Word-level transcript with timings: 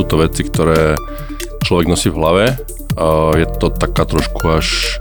sú 0.00 0.08
to 0.08 0.16
veci, 0.16 0.48
ktoré 0.48 0.96
človek 1.60 1.92
nosí 1.92 2.08
v 2.08 2.16
hlave. 2.16 2.44
Je 3.36 3.44
to 3.60 3.68
taká 3.68 4.08
trošku 4.08 4.40
až 4.48 4.96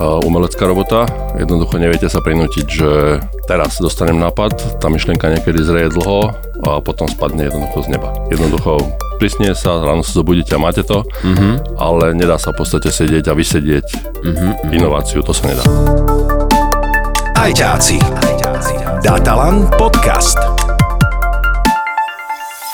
umelecká 0.00 0.64
robota. 0.64 1.04
Jednoducho 1.36 1.76
neviete 1.76 2.08
sa 2.08 2.24
prinútiť, 2.24 2.64
že 2.64 3.20
teraz 3.44 3.76
dostanem 3.76 4.16
nápad, 4.16 4.80
tá 4.80 4.88
myšlienka 4.88 5.28
niekedy 5.28 5.60
zreje 5.60 5.92
dlho 5.92 6.32
a 6.64 6.80
potom 6.80 7.04
spadne 7.12 7.52
jednoducho 7.52 7.84
z 7.84 7.88
neba. 7.92 8.08
Jednoducho 8.32 8.80
prisnie 9.20 9.52
sa, 9.52 9.84
ráno 9.84 10.00
sa 10.00 10.16
zobudíte 10.16 10.56
a 10.56 10.64
máte 10.64 10.80
to, 10.80 11.04
mm-hmm. 11.04 11.76
ale 11.76 12.16
nedá 12.16 12.40
sa 12.40 12.56
v 12.56 12.64
podstate 12.64 12.88
sedieť 12.88 13.28
a 13.28 13.36
vysedieť 13.36 13.86
mm-hmm. 14.24 14.72
inováciu, 14.72 15.20
to 15.20 15.36
sa 15.36 15.44
nedá. 15.44 15.64
Ajťáci. 17.36 18.00
Datalan 19.04 19.68
podcast. 19.76 20.51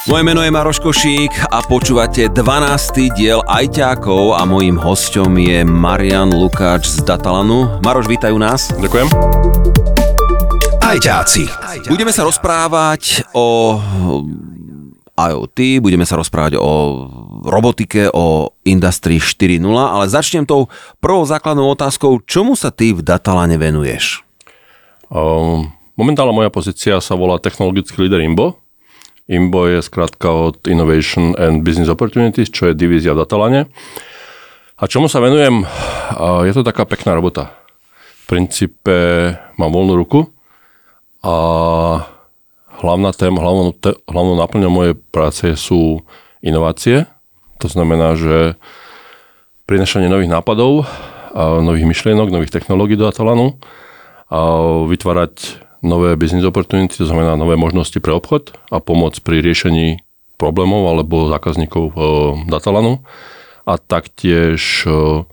Moje 0.09 0.25
meno 0.25 0.41
je 0.41 0.49
Maroš 0.49 0.81
Košík 0.81 1.53
a 1.53 1.61
počúvate 1.61 2.33
12. 2.33 3.13
diel 3.13 3.45
Ajťákov 3.45 4.41
a 4.41 4.49
mojím 4.49 4.81
hostom 4.81 5.37
je 5.37 5.61
Marian 5.69 6.33
Lukáč 6.33 6.89
z 6.89 7.05
Datalanu. 7.05 7.77
Maroš, 7.85 8.09
vítajú 8.09 8.41
nás. 8.41 8.73
Ďakujem. 8.81 9.05
Ajťáci. 10.81 11.45
Budeme 11.93 12.09
sa 12.09 12.25
rozprávať 12.25 13.29
o 13.37 13.77
IoT, 15.13 15.85
budeme 15.85 16.09
sa 16.09 16.17
rozprávať 16.17 16.57
o 16.57 16.73
robotike, 17.45 18.09
o 18.09 18.57
Industry 18.65 19.21
4.0, 19.21 19.61
ale 19.69 20.09
začnem 20.09 20.49
tou 20.49 20.73
prvou 21.05 21.29
základnou 21.29 21.69
otázkou, 21.77 22.25
čomu 22.25 22.57
sa 22.57 22.73
ty 22.73 22.97
v 22.97 23.05
Datalane 23.05 23.61
venuješ? 23.61 24.25
Um, 25.13 25.69
momentálna 26.01 26.33
moja 26.33 26.49
pozícia 26.49 26.97
sa 27.05 27.13
volá 27.13 27.37
technologický 27.37 28.09
líder 28.09 28.25
IMBO, 28.25 28.57
IMBO 29.29 29.69
je 29.69 29.85
skrátka 29.85 30.33
od 30.33 30.65
Innovation 30.65 31.37
and 31.37 31.61
Business 31.61 31.93
Opportunities, 31.93 32.49
čo 32.49 32.73
je 32.73 32.75
divízia 32.75 33.13
v 33.13 33.21
Datalane. 33.23 33.69
A 34.81 34.89
čomu 34.89 35.13
sa 35.13 35.21
venujem? 35.21 35.69
Je 36.49 36.53
to 36.57 36.65
taká 36.65 36.89
pekná 36.89 37.13
robota. 37.13 37.53
V 38.25 38.37
princípe 38.37 38.97
mám 39.61 39.69
voľnú 39.69 40.01
ruku 40.01 40.33
a 41.21 41.37
hlavná 42.81 43.11
téma, 43.13 43.45
hlavnou, 43.45 43.77
hlavnou 44.09 44.37
náplňou 44.41 44.73
mojej 44.73 44.95
práce 45.13 45.45
sú 45.61 46.01
inovácie. 46.41 47.05
To 47.61 47.69
znamená, 47.69 48.17
že 48.17 48.57
prinašanie 49.69 50.09
nových 50.09 50.33
nápadov, 50.33 50.89
nových 51.37 51.85
myšlienok, 51.85 52.33
nových 52.33 52.55
technológií 52.55 52.97
do 52.97 53.05
Datalanu, 53.05 53.61
a 54.33 54.41
vytvárať 54.89 55.68
nové 55.83 56.17
business 56.19 56.45
opportunity, 56.45 56.97
to 56.97 57.07
znamená 57.07 57.39
nové 57.39 57.55
možnosti 57.55 57.97
pre 58.03 58.11
obchod 58.15 58.55
a 58.73 58.83
pomoc 58.83 59.19
pri 59.23 59.43
riešení 59.43 60.03
problémov 60.39 60.87
alebo 60.87 61.31
zákazníkov 61.31 61.85
e, 61.91 61.95
Datalanu 62.47 63.03
a 63.67 63.75
taktiež 63.77 64.87
e, 64.87 65.27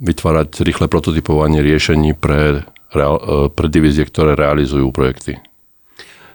vytvárať 0.00 0.64
rýchle 0.64 0.86
prototypovanie 0.88 1.64
riešení 1.64 2.12
pre, 2.16 2.68
e, 2.92 3.04
pre 3.52 3.66
divízie, 3.68 4.04
ktoré 4.04 4.36
realizujú 4.36 4.92
projekty. 4.92 5.40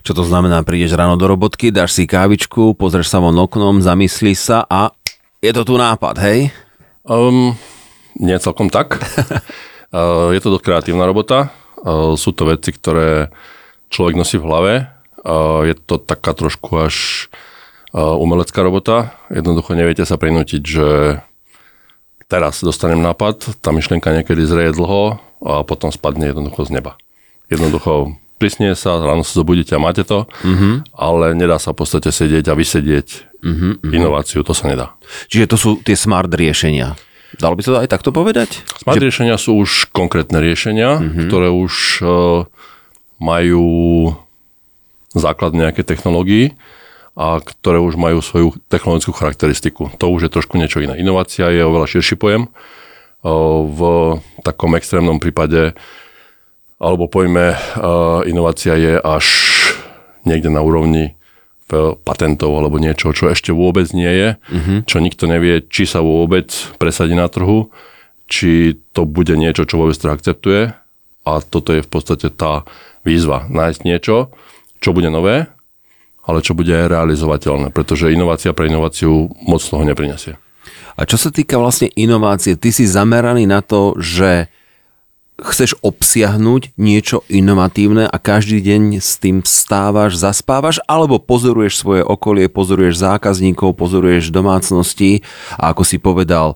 Čo 0.06 0.22
to 0.22 0.24
znamená? 0.26 0.62
Prídeš 0.62 0.94
ráno 0.94 1.18
do 1.18 1.26
robotky, 1.26 1.74
dáš 1.74 1.98
si 1.98 2.06
kávičku, 2.06 2.78
pozrieš 2.78 3.10
sa 3.10 3.18
von 3.18 3.34
oknom, 3.34 3.82
zamyslíš 3.82 4.38
sa 4.38 4.58
a 4.70 4.94
je 5.42 5.50
to 5.50 5.66
tu 5.66 5.74
nápad, 5.82 6.22
hej? 6.22 6.54
Um, 7.06 7.58
nie 8.18 8.38
celkom 8.38 8.70
tak. 8.70 9.02
uh, 9.90 10.30
je 10.36 10.42
to 10.42 10.54
dosť 10.54 10.66
kreatívna 10.66 11.10
robota. 11.10 11.50
Sú 12.18 12.34
to 12.34 12.50
veci, 12.50 12.74
ktoré 12.74 13.30
človek 13.94 14.18
nosí 14.18 14.42
v 14.42 14.48
hlave. 14.50 14.74
Je 15.70 15.78
to 15.78 16.02
taká 16.02 16.34
trošku 16.34 16.74
až 16.82 17.30
umelecká 17.94 18.66
robota. 18.66 19.14
Jednoducho 19.30 19.78
neviete 19.78 20.04
sa 20.04 20.18
prinútiť, 20.18 20.62
že 20.66 20.88
teraz 22.26 22.66
dostanem 22.66 23.00
nápad, 23.06 23.62
tá 23.62 23.70
myšlienka 23.70 24.10
niekedy 24.10 24.50
zreje 24.50 24.74
dlho 24.74 25.22
a 25.46 25.62
potom 25.62 25.94
spadne 25.94 26.34
jednoducho 26.34 26.66
z 26.66 26.82
neba. 26.82 26.98
Jednoducho 27.54 28.18
prisnie 28.42 28.74
sa, 28.74 28.98
ráno 28.98 29.22
sa 29.22 29.40
zobudíte 29.40 29.78
a 29.78 29.80
máte 29.80 30.02
to, 30.02 30.26
mm-hmm. 30.44 30.92
ale 30.98 31.38
nedá 31.38 31.62
sa 31.62 31.72
v 31.72 31.86
podstate 31.86 32.10
sedieť 32.10 32.52
a 32.52 32.58
vysedieť 32.58 33.40
mm-hmm. 33.40 33.94
inováciu, 33.94 34.44
to 34.44 34.58
sa 34.58 34.68
nedá. 34.68 34.98
Čiže 35.30 35.46
to 35.54 35.56
sú 35.56 35.70
tie 35.80 35.96
smart 35.96 36.34
riešenia. 36.34 36.98
Dalo 37.40 37.56
by 37.56 37.62
sa 37.64 37.72
to 37.76 37.82
aj 37.84 37.90
takto 37.92 38.10
povedať? 38.16 38.64
Smart 38.80 39.00
že... 39.00 39.06
riešenia 39.08 39.36
sú 39.36 39.60
už 39.60 39.92
konkrétne 39.92 40.40
riešenia, 40.40 41.00
mm-hmm. 41.00 41.26
ktoré 41.28 41.50
už 41.52 41.74
uh, 42.02 42.48
majú 43.20 43.66
základ 45.16 45.56
nejaké 45.56 45.84
technológií 45.88 46.56
a 47.16 47.40
ktoré 47.40 47.80
už 47.80 47.96
majú 47.96 48.20
svoju 48.20 48.60
technologickú 48.68 49.16
charakteristiku. 49.16 49.88
To 50.00 50.12
už 50.12 50.28
je 50.28 50.34
trošku 50.36 50.60
niečo 50.60 50.84
iné. 50.84 51.00
Inovácia 51.00 51.48
je 51.48 51.64
oveľa 51.64 51.88
širší 51.88 52.20
pojem. 52.20 52.52
Uh, 53.26 53.64
v 53.68 53.80
takom 54.44 54.76
extrémnom 54.76 55.18
prípade 55.18 55.74
alebo 56.76 57.08
pojme 57.08 57.56
uh, 57.56 58.22
inovácia 58.28 58.76
je 58.76 59.00
až 59.00 59.26
niekde 60.28 60.52
na 60.52 60.60
úrovni 60.60 61.16
patentov 62.06 62.54
alebo 62.54 62.78
niečo, 62.78 63.10
čo 63.10 63.34
ešte 63.34 63.50
vôbec 63.50 63.90
nie 63.90 64.10
je, 64.10 64.30
uh-huh. 64.38 64.78
čo 64.86 65.02
nikto 65.02 65.26
nevie, 65.26 65.66
či 65.66 65.90
sa 65.90 66.06
vôbec 66.06 66.54
presadí 66.78 67.18
na 67.18 67.26
trhu, 67.26 67.74
či 68.30 68.78
to 68.94 69.10
bude 69.10 69.34
niečo, 69.34 69.66
čo 69.66 69.82
vôbec 69.82 69.98
trh 69.98 70.14
akceptuje. 70.14 70.62
A 71.26 71.32
toto 71.42 71.74
je 71.74 71.82
v 71.82 71.90
podstate 71.90 72.30
tá 72.30 72.70
výzva. 73.02 73.50
Nájsť 73.50 73.80
niečo, 73.82 74.30
čo 74.78 74.94
bude 74.94 75.10
nové, 75.10 75.50
ale 76.26 76.46
čo 76.46 76.54
bude 76.54 76.70
aj 76.70 76.90
realizovateľné, 76.90 77.74
pretože 77.74 78.14
inovácia 78.14 78.54
pre 78.54 78.70
inováciu 78.70 79.34
moc 79.46 79.62
toho 79.62 79.82
neprinesie. 79.82 80.38
A 80.96 81.04
čo 81.10 81.18
sa 81.18 81.34
týka 81.34 81.58
vlastne 81.58 81.90
inovácie, 81.98 82.58
ty 82.58 82.70
si 82.70 82.86
zameraný 82.86 83.50
na 83.50 83.66
to, 83.66 83.98
že 83.98 84.54
chceš 85.36 85.76
obsiahnuť 85.84 86.80
niečo 86.80 87.28
inovatívne 87.28 88.08
a 88.08 88.18
každý 88.20 88.64
deň 88.64 89.04
s 89.04 89.20
tým 89.20 89.44
vstávaš, 89.44 90.16
zaspávaš, 90.16 90.80
alebo 90.88 91.20
pozoruješ 91.20 91.84
svoje 91.84 92.02
okolie, 92.08 92.48
pozoruješ 92.48 92.96
zákazníkov, 93.04 93.76
pozoruješ 93.76 94.32
domácnosti 94.32 95.28
a 95.60 95.76
ako 95.76 95.84
si 95.84 96.00
povedal, 96.00 96.56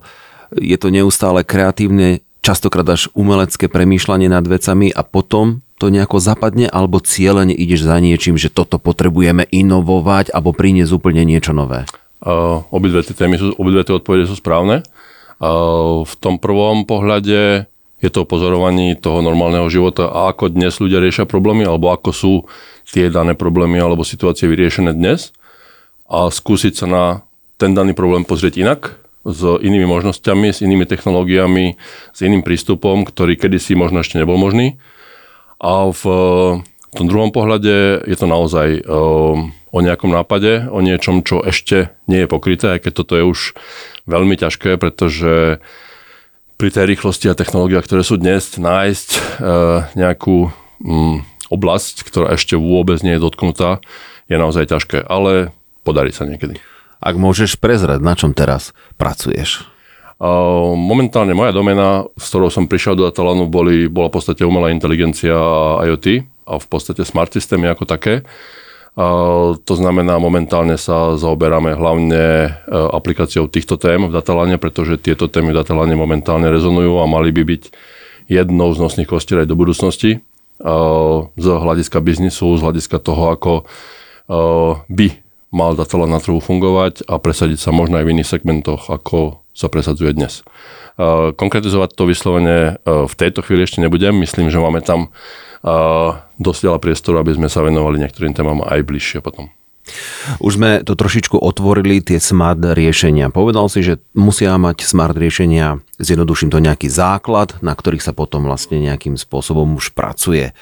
je 0.56 0.76
to 0.80 0.88
neustále 0.88 1.44
kreatívne, 1.44 2.24
častokrát 2.40 2.88
až 2.88 3.12
umelecké 3.12 3.68
premýšľanie 3.68 4.32
nad 4.32 4.44
vecami 4.48 4.88
a 4.88 5.04
potom 5.04 5.60
to 5.80 5.88
nejako 5.88 6.20
zapadne, 6.20 6.68
alebo 6.68 7.00
cieľene 7.00 7.56
ideš 7.56 7.88
za 7.88 7.96
niečím, 8.00 8.36
že 8.36 8.52
toto 8.52 8.76
potrebujeme 8.76 9.48
inovovať 9.48 10.32
alebo 10.32 10.52
priniesť 10.52 10.92
úplne 10.92 11.24
niečo 11.24 11.56
nové? 11.56 11.88
Uh, 12.20 12.60
obidve 12.68 13.00
tie 13.00 13.16
témy 13.16 13.40
sú, 13.40 13.56
obidve 13.56 13.80
tie 13.88 13.96
odpovede 13.96 14.28
sú 14.28 14.36
správne. 14.36 14.84
Uh, 15.40 16.04
v 16.04 16.14
tom 16.20 16.36
prvom 16.36 16.84
pohľade 16.84 17.69
je 18.00 18.08
to 18.08 18.24
o 18.24 18.28
pozorovaní 18.28 18.96
toho 18.96 19.20
normálneho 19.20 19.68
života 19.68 20.08
a 20.08 20.32
ako 20.32 20.52
dnes 20.52 20.80
ľudia 20.80 21.00
riešia 21.00 21.28
problémy, 21.28 21.68
alebo 21.68 21.92
ako 21.92 22.10
sú 22.10 22.32
tie 22.88 23.12
dané 23.12 23.36
problémy 23.36 23.78
alebo 23.78 24.02
situácie 24.02 24.48
vyriešené 24.48 24.96
dnes 24.96 25.36
a 26.10 26.32
skúsiť 26.32 26.74
sa 26.74 26.86
na 26.88 27.04
ten 27.60 27.76
daný 27.76 27.92
problém 27.92 28.24
pozrieť 28.24 28.56
inak, 28.56 28.80
s 29.20 29.44
inými 29.44 29.84
možnosťami, 29.84 30.48
s 30.48 30.64
inými 30.64 30.88
technológiami, 30.88 31.76
s 32.10 32.18
iným 32.24 32.40
prístupom, 32.40 33.04
ktorý 33.04 33.36
kedysi 33.36 33.76
možno 33.76 34.00
ešte 34.00 34.16
nebol 34.16 34.40
možný. 34.40 34.80
A 35.60 35.92
v 35.92 36.02
tom 36.96 37.06
druhom 37.06 37.28
pohľade 37.28 38.00
je 38.08 38.16
to 38.16 38.24
naozaj 38.24 38.80
o 39.70 39.78
nejakom 39.78 40.08
nápade, 40.08 40.72
o 40.72 40.80
niečom, 40.80 41.20
čo 41.20 41.44
ešte 41.44 41.92
nie 42.08 42.24
je 42.24 42.32
pokryté, 42.32 42.74
aj 42.74 42.88
keď 42.88 42.92
toto 42.96 43.12
je 43.14 43.24
už 43.28 43.40
veľmi 44.08 44.34
ťažké, 44.40 44.80
pretože 44.80 45.60
pri 46.60 46.68
tej 46.68 46.92
rýchlosti 46.92 47.32
a 47.32 47.38
technológiách, 47.38 47.88
ktoré 47.88 48.04
sú 48.04 48.20
dnes, 48.20 48.60
nájsť 48.60 49.08
e, 49.16 49.20
nejakú 49.96 50.52
mm, 50.84 51.48
oblasť, 51.48 52.04
ktorá 52.04 52.36
ešte 52.36 52.52
vôbec 52.60 53.00
nie 53.00 53.16
je 53.16 53.24
dotknutá, 53.24 53.80
je 54.28 54.36
naozaj 54.36 54.68
ťažké, 54.68 55.08
ale 55.08 55.56
podarí 55.88 56.12
sa 56.12 56.28
niekedy. 56.28 56.60
Ak 57.00 57.16
môžeš 57.16 57.56
prezrať, 57.56 58.04
na 58.04 58.12
čom 58.12 58.36
teraz 58.36 58.76
pracuješ? 59.00 59.64
Momentálne 60.20 61.32
moja 61.32 61.48
domena, 61.48 62.04
s 62.20 62.28
ktorou 62.28 62.52
som 62.52 62.68
prišiel 62.68 62.92
do 62.92 63.08
Atalanu, 63.08 63.48
boli, 63.48 63.88
bola 63.88 64.12
v 64.12 64.20
podstate 64.20 64.44
umelá 64.44 64.68
inteligencia 64.68 65.32
a 65.32 65.88
IoT 65.88 66.28
a 66.44 66.60
v 66.60 66.66
podstate 66.68 67.08
smart 67.08 67.32
systémy 67.32 67.72
ako 67.72 67.88
také. 67.88 68.20
To 68.98 69.74
znamená, 69.74 70.18
momentálne 70.18 70.74
sa 70.74 71.14
zaoberáme 71.14 71.78
hlavne 71.78 72.22
e, 72.22 72.48
aplikáciou 72.74 73.46
týchto 73.46 73.78
tém 73.78 74.02
v 74.02 74.12
Datalane, 74.12 74.58
pretože 74.58 74.98
tieto 74.98 75.30
témy 75.30 75.54
v 75.54 75.62
Datalane 75.62 75.94
momentálne 75.94 76.50
rezonujú 76.50 76.98
a 76.98 77.06
mali 77.06 77.30
by 77.30 77.42
byť 77.46 77.62
jednou 78.26 78.68
z 78.74 78.82
nosných 78.82 79.08
kostier 79.08 79.46
aj 79.46 79.48
do 79.48 79.56
budúcnosti 79.56 80.20
z 81.36 81.46
hľadiska 81.46 81.98
biznisu, 82.04 82.60
z 82.60 82.62
hľadiska 82.62 83.00
toho, 83.00 83.32
ako 83.32 83.52
e, 83.56 83.64
by 84.92 85.06
mal 85.50 85.74
Datalan 85.74 86.12
na 86.12 86.20
trhu 86.20 86.38
fungovať 86.38 87.08
a 87.08 87.18
presadiť 87.18 87.58
sa 87.58 87.70
možno 87.72 87.98
aj 87.98 88.04
v 88.06 88.12
iných 88.14 88.28
segmentoch, 88.28 88.92
ako 88.92 89.42
sa 89.54 89.66
presadzuje 89.68 90.14
dnes. 90.14 90.40
E, 90.40 91.32
konkretizovať 91.34 91.96
to 91.96 92.04
vyslovene 92.08 92.78
v 92.84 93.14
tejto 93.14 93.42
chvíli 93.44 93.66
ešte 93.66 93.82
nebudem. 93.82 94.16
Myslím, 94.16 94.48
že 94.48 94.62
máme 94.62 94.82
tam 94.84 95.12
dosť 96.40 96.60
veľa 96.64 96.80
priestoru, 96.80 97.20
aby 97.20 97.36
sme 97.36 97.52
sa 97.52 97.60
venovali 97.60 98.00
niektorým 98.00 98.32
témam 98.32 98.64
aj 98.64 98.80
bližšie 98.80 99.20
potom. 99.20 99.52
Už 100.38 100.60
sme 100.60 100.80
to 100.86 100.94
trošičku 100.94 101.36
otvorili, 101.40 102.04
tie 102.04 102.20
smart 102.22 102.60
riešenia. 102.62 103.32
Povedal 103.32 103.66
si, 103.72 103.82
že 103.82 103.98
musia 104.14 104.54
mať 104.54 104.86
smart 104.86 105.16
riešenia, 105.16 105.82
zjednoduším 105.98 106.52
to 106.52 106.62
nejaký 106.62 106.86
základ, 106.86 107.58
na 107.64 107.74
ktorých 107.74 108.04
sa 108.04 108.12
potom 108.14 108.46
vlastne 108.46 108.78
nejakým 108.78 109.18
spôsobom 109.18 109.76
už 109.76 109.92
pracuje. 109.96 110.52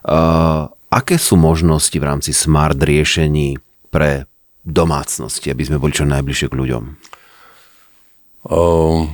Uh, 0.00 0.68
aké 0.88 1.16
sú 1.20 1.36
možnosti 1.36 1.94
v 1.94 2.04
rámci 2.04 2.32
smart 2.32 2.76
riešení 2.76 3.60
pre 3.92 4.28
domácnosti, 4.64 5.48
aby 5.48 5.62
sme 5.64 5.80
boli 5.80 5.96
čo 5.96 6.04
najbližšie 6.04 6.48
k 6.48 6.58
ľuďom? 6.58 6.84
Uh, 8.40 9.04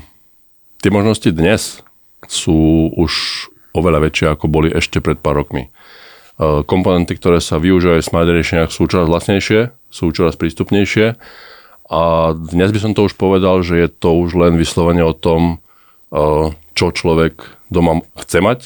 tie 0.82 0.90
možnosti 0.94 1.30
dnes 1.34 1.82
sú 2.30 2.90
už 2.94 3.12
oveľa 3.76 4.08
väčšie, 4.08 4.26
ako 4.32 4.46
boli 4.48 4.68
ešte 4.72 5.02
pred 5.04 5.20
pár 5.20 5.44
rokmi. 5.44 5.68
Eh, 6.36 6.60
komponenty, 6.68 7.16
ktoré 7.16 7.40
sa 7.40 7.56
využívajú 7.56 8.00
v 8.04 8.08
smart 8.12 8.28
riešeniach 8.28 8.68
sú 8.68 8.84
čoraz 8.84 9.08
vlastnejšie, 9.08 9.72
sú 9.88 10.12
čoraz 10.12 10.36
prístupnejšie 10.36 11.16
a 11.88 12.02
dnes 12.36 12.70
by 12.76 12.80
som 12.82 12.92
to 12.92 13.08
už 13.08 13.16
povedal, 13.16 13.64
že 13.64 13.80
je 13.80 13.88
to 13.88 14.12
už 14.12 14.36
len 14.36 14.60
vyslovene 14.60 15.00
o 15.00 15.16
tom, 15.16 15.64
eh, 16.12 16.52
čo 16.76 16.92
človek 16.92 17.40
doma 17.72 18.04
chce 18.20 18.44
mať, 18.44 18.60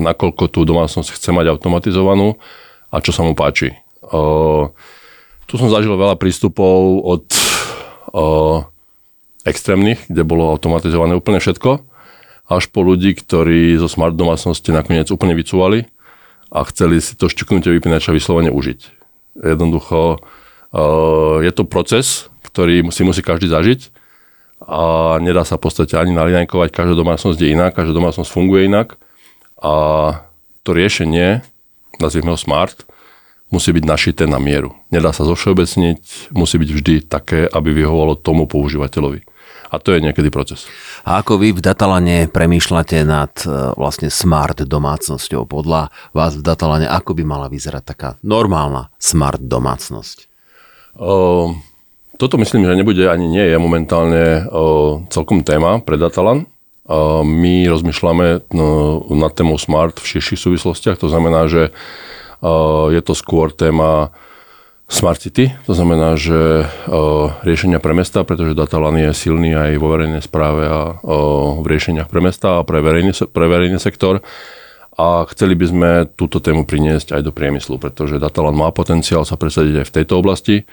nakoľko 0.00 0.48
tú 0.48 0.64
domácnosť 0.64 1.12
chce 1.12 1.30
mať 1.36 1.52
automatizovanú 1.52 2.40
a 2.88 3.04
čo 3.04 3.12
sa 3.12 3.20
mu 3.20 3.36
páči. 3.36 3.76
Tu 5.46 5.54
som 5.54 5.68
zažil 5.70 5.92
veľa 5.92 6.16
prístupov 6.16 7.04
od 7.04 7.22
extrémnych, 9.44 10.08
kde 10.08 10.22
bolo 10.26 10.48
automatizované 10.52 11.16
úplne 11.16 11.40
všetko, 11.40 11.84
až 12.50 12.64
po 12.68 12.82
ľudí, 12.82 13.14
ktorí 13.14 13.78
zo 13.78 13.86
smart 13.86 14.18
domácnosti 14.18 14.74
nakoniec 14.74 15.06
úplne 15.14 15.38
vycúvali 15.38 15.86
a 16.50 16.66
chceli 16.66 16.98
si 16.98 17.14
to 17.14 17.30
šťuknutie 17.30 17.70
vypínača 17.78 18.10
vyslovene 18.10 18.50
užiť. 18.50 18.80
Jednoducho 19.38 20.18
uh, 20.18 21.38
je 21.46 21.52
to 21.54 21.62
proces, 21.62 22.26
ktorý 22.50 22.82
si 22.90 23.06
musí 23.06 23.22
každý 23.22 23.46
zažiť 23.46 23.94
a 24.66 25.16
nedá 25.22 25.46
sa 25.46 25.56
v 25.56 25.70
podstate 25.70 25.94
ani 25.94 26.10
naliňajkovať, 26.12 26.74
každá 26.74 26.98
domácnosť 26.98 27.38
je 27.38 27.48
iná, 27.54 27.70
každá 27.70 27.94
domácnosť 27.94 28.28
funguje 28.28 28.66
inak 28.66 28.98
a 29.62 29.74
to 30.66 30.74
riešenie, 30.74 31.46
nazvime 32.02 32.34
ho 32.34 32.38
smart, 32.38 32.84
musí 33.50 33.74
byť 33.74 33.84
našité 33.84 34.24
na 34.30 34.38
mieru. 34.38 34.74
Nedá 34.94 35.10
sa 35.10 35.26
zovšeobecniť, 35.26 36.30
musí 36.34 36.56
byť 36.56 36.70
vždy 36.70 36.94
také, 37.06 37.46
aby 37.50 37.74
vyhovovalo 37.74 38.18
tomu 38.18 38.46
používateľovi. 38.46 39.26
A 39.70 39.78
to 39.78 39.94
je 39.94 40.02
niekedy 40.02 40.34
proces. 40.34 40.66
A 41.06 41.22
ako 41.22 41.38
vy 41.38 41.54
v 41.54 41.62
Datalane 41.62 42.26
premýšľate 42.26 43.06
nad 43.06 43.30
e, 43.46 43.70
vlastne 43.78 44.10
smart 44.10 44.66
domácnosťou? 44.66 45.46
Podľa 45.46 45.94
vás 46.10 46.34
v 46.34 46.42
Datalane, 46.42 46.90
ako 46.90 47.14
by 47.14 47.22
mala 47.22 47.46
vyzerať 47.46 47.82
taká 47.86 48.08
normálna 48.26 48.90
smart 48.98 49.38
domácnosť? 49.38 50.26
O, 50.98 51.54
toto 52.18 52.34
myslím, 52.42 52.66
že 52.66 52.74
nebude 52.74 53.06
ani 53.06 53.30
nie 53.30 53.46
je 53.46 53.62
momentálne 53.62 54.42
o, 54.50 55.06
celkom 55.06 55.46
téma 55.46 55.78
pre 55.78 55.94
Datalan. 55.94 56.50
O, 56.90 57.22
my 57.22 57.70
rozmýšľame 57.70 58.50
no, 58.50 58.66
nad 59.14 59.30
témou 59.38 59.54
smart 59.54 60.02
v 60.02 60.18
širších 60.18 60.50
súvislostiach, 60.50 60.98
to 60.98 61.06
znamená, 61.06 61.46
že 61.46 61.70
je 62.90 63.00
to 63.04 63.12
skôr 63.12 63.52
téma 63.52 64.12
Smart 64.90 65.22
City, 65.22 65.54
to 65.70 65.72
znamená, 65.76 66.18
že 66.18 66.66
o, 66.90 67.30
riešenia 67.46 67.78
pre 67.78 67.94
mesta, 67.94 68.26
pretože 68.26 68.58
Datalan 68.58 68.98
je 68.98 69.14
silný 69.14 69.54
aj 69.54 69.78
vo 69.78 69.94
verejnej 69.94 70.18
správe 70.18 70.66
a 70.66 70.98
o, 70.98 71.62
v 71.62 71.66
riešeniach 71.70 72.10
pre 72.10 72.18
mesta 72.18 72.58
a 72.58 72.66
pre 72.66 72.82
verejný, 72.82 73.14
pre 73.30 73.46
verejný 73.46 73.78
sektor. 73.78 74.18
A 74.98 75.22
chceli 75.30 75.54
by 75.54 75.66
sme 75.70 75.90
túto 76.18 76.42
tému 76.42 76.66
priniesť 76.66 77.14
aj 77.14 77.22
do 77.22 77.30
priemyslu, 77.30 77.78
pretože 77.78 78.18
Datalan 78.18 78.58
má 78.58 78.74
potenciál 78.74 79.22
sa 79.22 79.38
presadiť 79.38 79.78
aj 79.78 79.86
v 79.86 79.94
tejto 80.02 80.18
oblasti. 80.18 80.66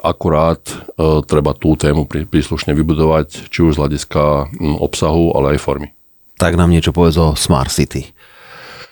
Akurát 0.00 0.64
o, 0.96 1.20
treba 1.20 1.52
tú 1.52 1.76
tému 1.76 2.08
prí, 2.08 2.24
príslušne 2.24 2.72
vybudovať, 2.72 3.52
či 3.52 3.68
už 3.68 3.76
z 3.76 3.80
hľadiska 3.84 4.48
m, 4.48 4.80
obsahu, 4.80 5.36
ale 5.36 5.54
aj 5.54 5.60
formy. 5.60 5.92
Tak 6.40 6.56
nám 6.56 6.72
niečo 6.72 6.96
povedz 6.96 7.20
o 7.20 7.36
Smart 7.36 7.68
City. 7.68 8.16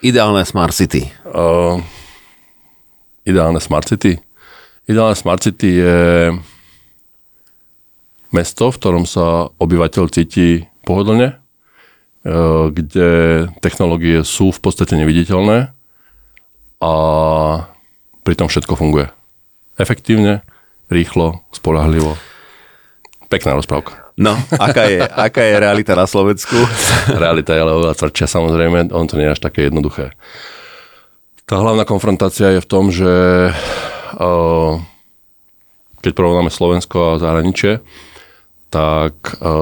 Ideálne 0.04 0.44
Smart 0.44 0.76
City. 0.76 1.08
Uh, 1.24 1.80
ideálne 3.26 3.58
Smart 3.58 3.90
City? 3.90 4.16
Ideálne 4.86 5.18
Smart 5.18 5.42
City 5.42 5.82
je 5.82 5.98
mesto, 8.30 8.70
v 8.70 8.78
ktorom 8.78 9.04
sa 9.04 9.50
obyvateľ 9.58 10.04
cíti 10.14 10.66
pohodlne, 10.86 11.34
e, 11.34 11.36
kde 12.70 13.08
technológie 13.58 14.22
sú 14.22 14.54
v 14.54 14.62
podstate 14.62 14.94
neviditeľné 14.94 15.74
a 16.78 16.92
pritom 18.22 18.46
všetko 18.46 18.78
funguje. 18.78 19.10
Efektívne, 19.76 20.46
rýchlo, 20.86 21.42
spolahlivo. 21.50 22.14
Pekná 23.26 23.58
rozprávka. 23.58 24.06
No, 24.16 24.32
aká 24.56 24.88
je, 24.88 25.02
aká 25.02 25.42
je 25.44 25.54
realita 25.60 25.92
na 25.92 26.08
Slovensku? 26.08 26.56
realita 27.24 27.52
je 27.52 27.60
ale 27.60 27.74
oveľa 27.74 27.94
tvrdšia, 27.98 28.26
samozrejme, 28.30 28.94
on 28.94 29.06
to 29.10 29.18
nie 29.20 29.28
je 29.28 29.34
až 29.36 29.40
také 29.42 29.68
jednoduché. 29.68 30.14
Tá 31.46 31.62
hlavná 31.62 31.86
konfrontácia 31.86 32.58
je 32.58 32.60
v 32.60 32.66
tom, 32.66 32.90
že 32.90 33.06
keď 36.02 36.10
porovnáme 36.10 36.50
Slovensko 36.50 37.14
a 37.14 37.22
zahraničie, 37.22 37.86
tak 38.66 39.14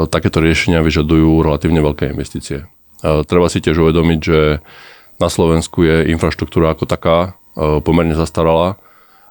takéto 0.08 0.40
riešenia 0.40 0.80
vyžadujú 0.80 1.44
relatívne 1.44 1.84
veľké 1.84 2.16
investície. 2.16 2.64
Treba 3.04 3.52
si 3.52 3.60
tiež 3.60 3.84
uvedomiť, 3.84 4.20
že 4.24 4.64
na 5.20 5.28
Slovensku 5.28 5.84
je 5.84 6.08
infraštruktúra 6.08 6.72
ako 6.72 6.88
taká 6.88 7.36
pomerne 7.84 8.16
zastaralá 8.16 8.80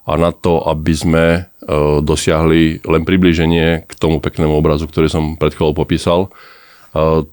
a 0.06 0.14
na 0.14 0.30
to, 0.30 0.62
aby 0.62 0.94
sme 0.94 1.26
dosiahli 2.06 2.86
len 2.86 3.02
priblíženie 3.02 3.90
k 3.90 3.92
tomu 3.98 4.22
peknému 4.22 4.54
obrazu, 4.54 4.86
ktorý 4.86 5.10
som 5.10 5.42
pred 5.42 5.58
chvíľou 5.58 5.74
popísal, 5.74 6.30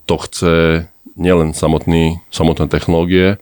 to 0.08 0.14
chce 0.24 0.88
nielen 1.20 1.52
samotný, 1.52 2.24
samotné 2.32 2.72
technológie, 2.72 3.36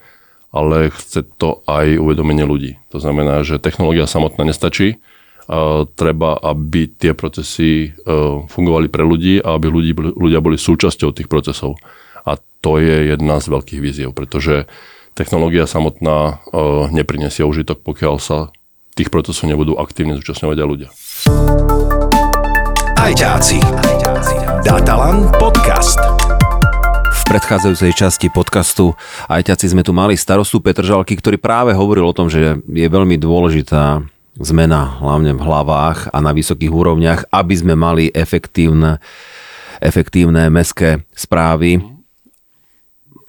ale 0.53 0.89
chce 0.93 1.25
to 1.37 1.61
aj 1.69 2.01
uvedomenie 2.01 2.45
ľudí. 2.45 2.81
To 2.95 2.99
znamená, 2.99 3.45
že 3.45 3.61
technológia 3.61 4.09
samotná 4.09 4.49
nestačí, 4.49 4.97
treba, 5.97 6.37
aby 6.37 6.93
tie 6.93 7.17
procesy 7.17 7.89
e, 7.89 8.13
fungovali 8.53 8.93
pre 8.93 9.01
ľudí 9.01 9.41
a 9.41 9.57
aby 9.57 9.67
ľudí, 9.73 9.93
ľudia 9.97 10.45
boli 10.45 10.61
súčasťou 10.61 11.17
tých 11.17 11.25
procesov. 11.25 11.81
A 12.29 12.37
to 12.61 12.77
je 12.77 13.17
jedna 13.17 13.41
z 13.41 13.49
veľkých 13.49 13.81
víziev, 13.81 14.13
pretože 14.13 14.69
technológia 15.17 15.65
samotná 15.65 16.45
e, 16.53 16.53
neprinesie 16.93 17.49
užitok, 17.49 17.81
pokiaľ 17.81 18.21
sa 18.21 18.53
tých 18.93 19.09
procesov 19.09 19.49
nebudú 19.49 19.81
aktívne 19.81 20.21
zúčastňovať 20.21 20.57
aj 20.61 20.69
ľudia. 20.69 20.89
Ajťáci. 23.01 23.59
Datalan 24.69 25.33
podcast 25.41 26.18
predchádzajúcej 27.29 27.93
časti 27.93 28.27
podcastu 28.33 28.97
Ajťaci 29.29 29.77
sme 29.77 29.85
tu 29.85 29.93
mali 29.93 30.17
starostu 30.17 30.65
Petržalky, 30.65 31.13
ktorý 31.13 31.37
práve 31.37 31.77
hovoril 31.77 32.09
o 32.09 32.17
tom, 32.17 32.33
že 32.33 32.57
je 32.65 32.89
veľmi 32.89 33.21
dôležitá 33.21 34.01
zmena 34.41 34.97
hlavne 34.97 35.37
v 35.37 35.45
hlavách 35.45 36.09
a 36.09 36.19
na 36.25 36.33
vysokých 36.33 36.73
úrovniach, 36.73 37.21
aby 37.29 37.53
sme 37.53 37.77
mali 37.77 38.09
efektívne, 38.09 38.97
efektívne 39.85 40.49
meské 40.49 41.05
správy 41.13 41.98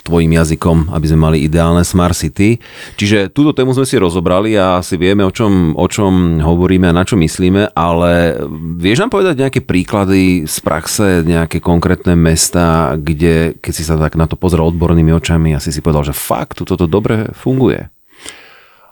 tvojim 0.04 0.32
jazykom, 0.34 0.90
aby 0.90 1.06
sme 1.06 1.20
mali 1.20 1.38
ideálne 1.46 1.86
Smart 1.86 2.18
City. 2.18 2.58
Čiže 2.98 3.30
túto 3.30 3.54
tému 3.54 3.76
sme 3.78 3.86
si 3.86 4.00
rozobrali 4.00 4.58
a 4.58 4.82
asi 4.82 4.98
vieme, 4.98 5.22
o 5.22 5.32
čom, 5.32 5.78
o 5.78 5.86
čom 5.86 6.42
hovoríme 6.42 6.90
a 6.90 6.96
na 6.96 7.06
čo 7.06 7.20
myslíme, 7.20 7.78
ale 7.78 8.42
vieš 8.80 9.06
nám 9.06 9.14
povedať 9.14 9.36
nejaké 9.38 9.60
príklady 9.62 10.50
z 10.50 10.58
praxe, 10.66 11.22
nejaké 11.22 11.62
konkrétne 11.62 12.18
mesta, 12.18 12.96
kde, 12.98 13.60
keď 13.60 13.74
si 13.76 13.84
sa 13.86 14.00
tak 14.00 14.18
na 14.18 14.26
to 14.26 14.40
pozrel 14.40 14.72
odbornými 14.72 15.14
očami, 15.14 15.54
asi 15.54 15.70
si 15.70 15.84
povedal, 15.84 16.10
že 16.10 16.18
fakt, 16.18 16.64
toto 16.64 16.90
dobre 16.90 17.30
funguje? 17.38 17.92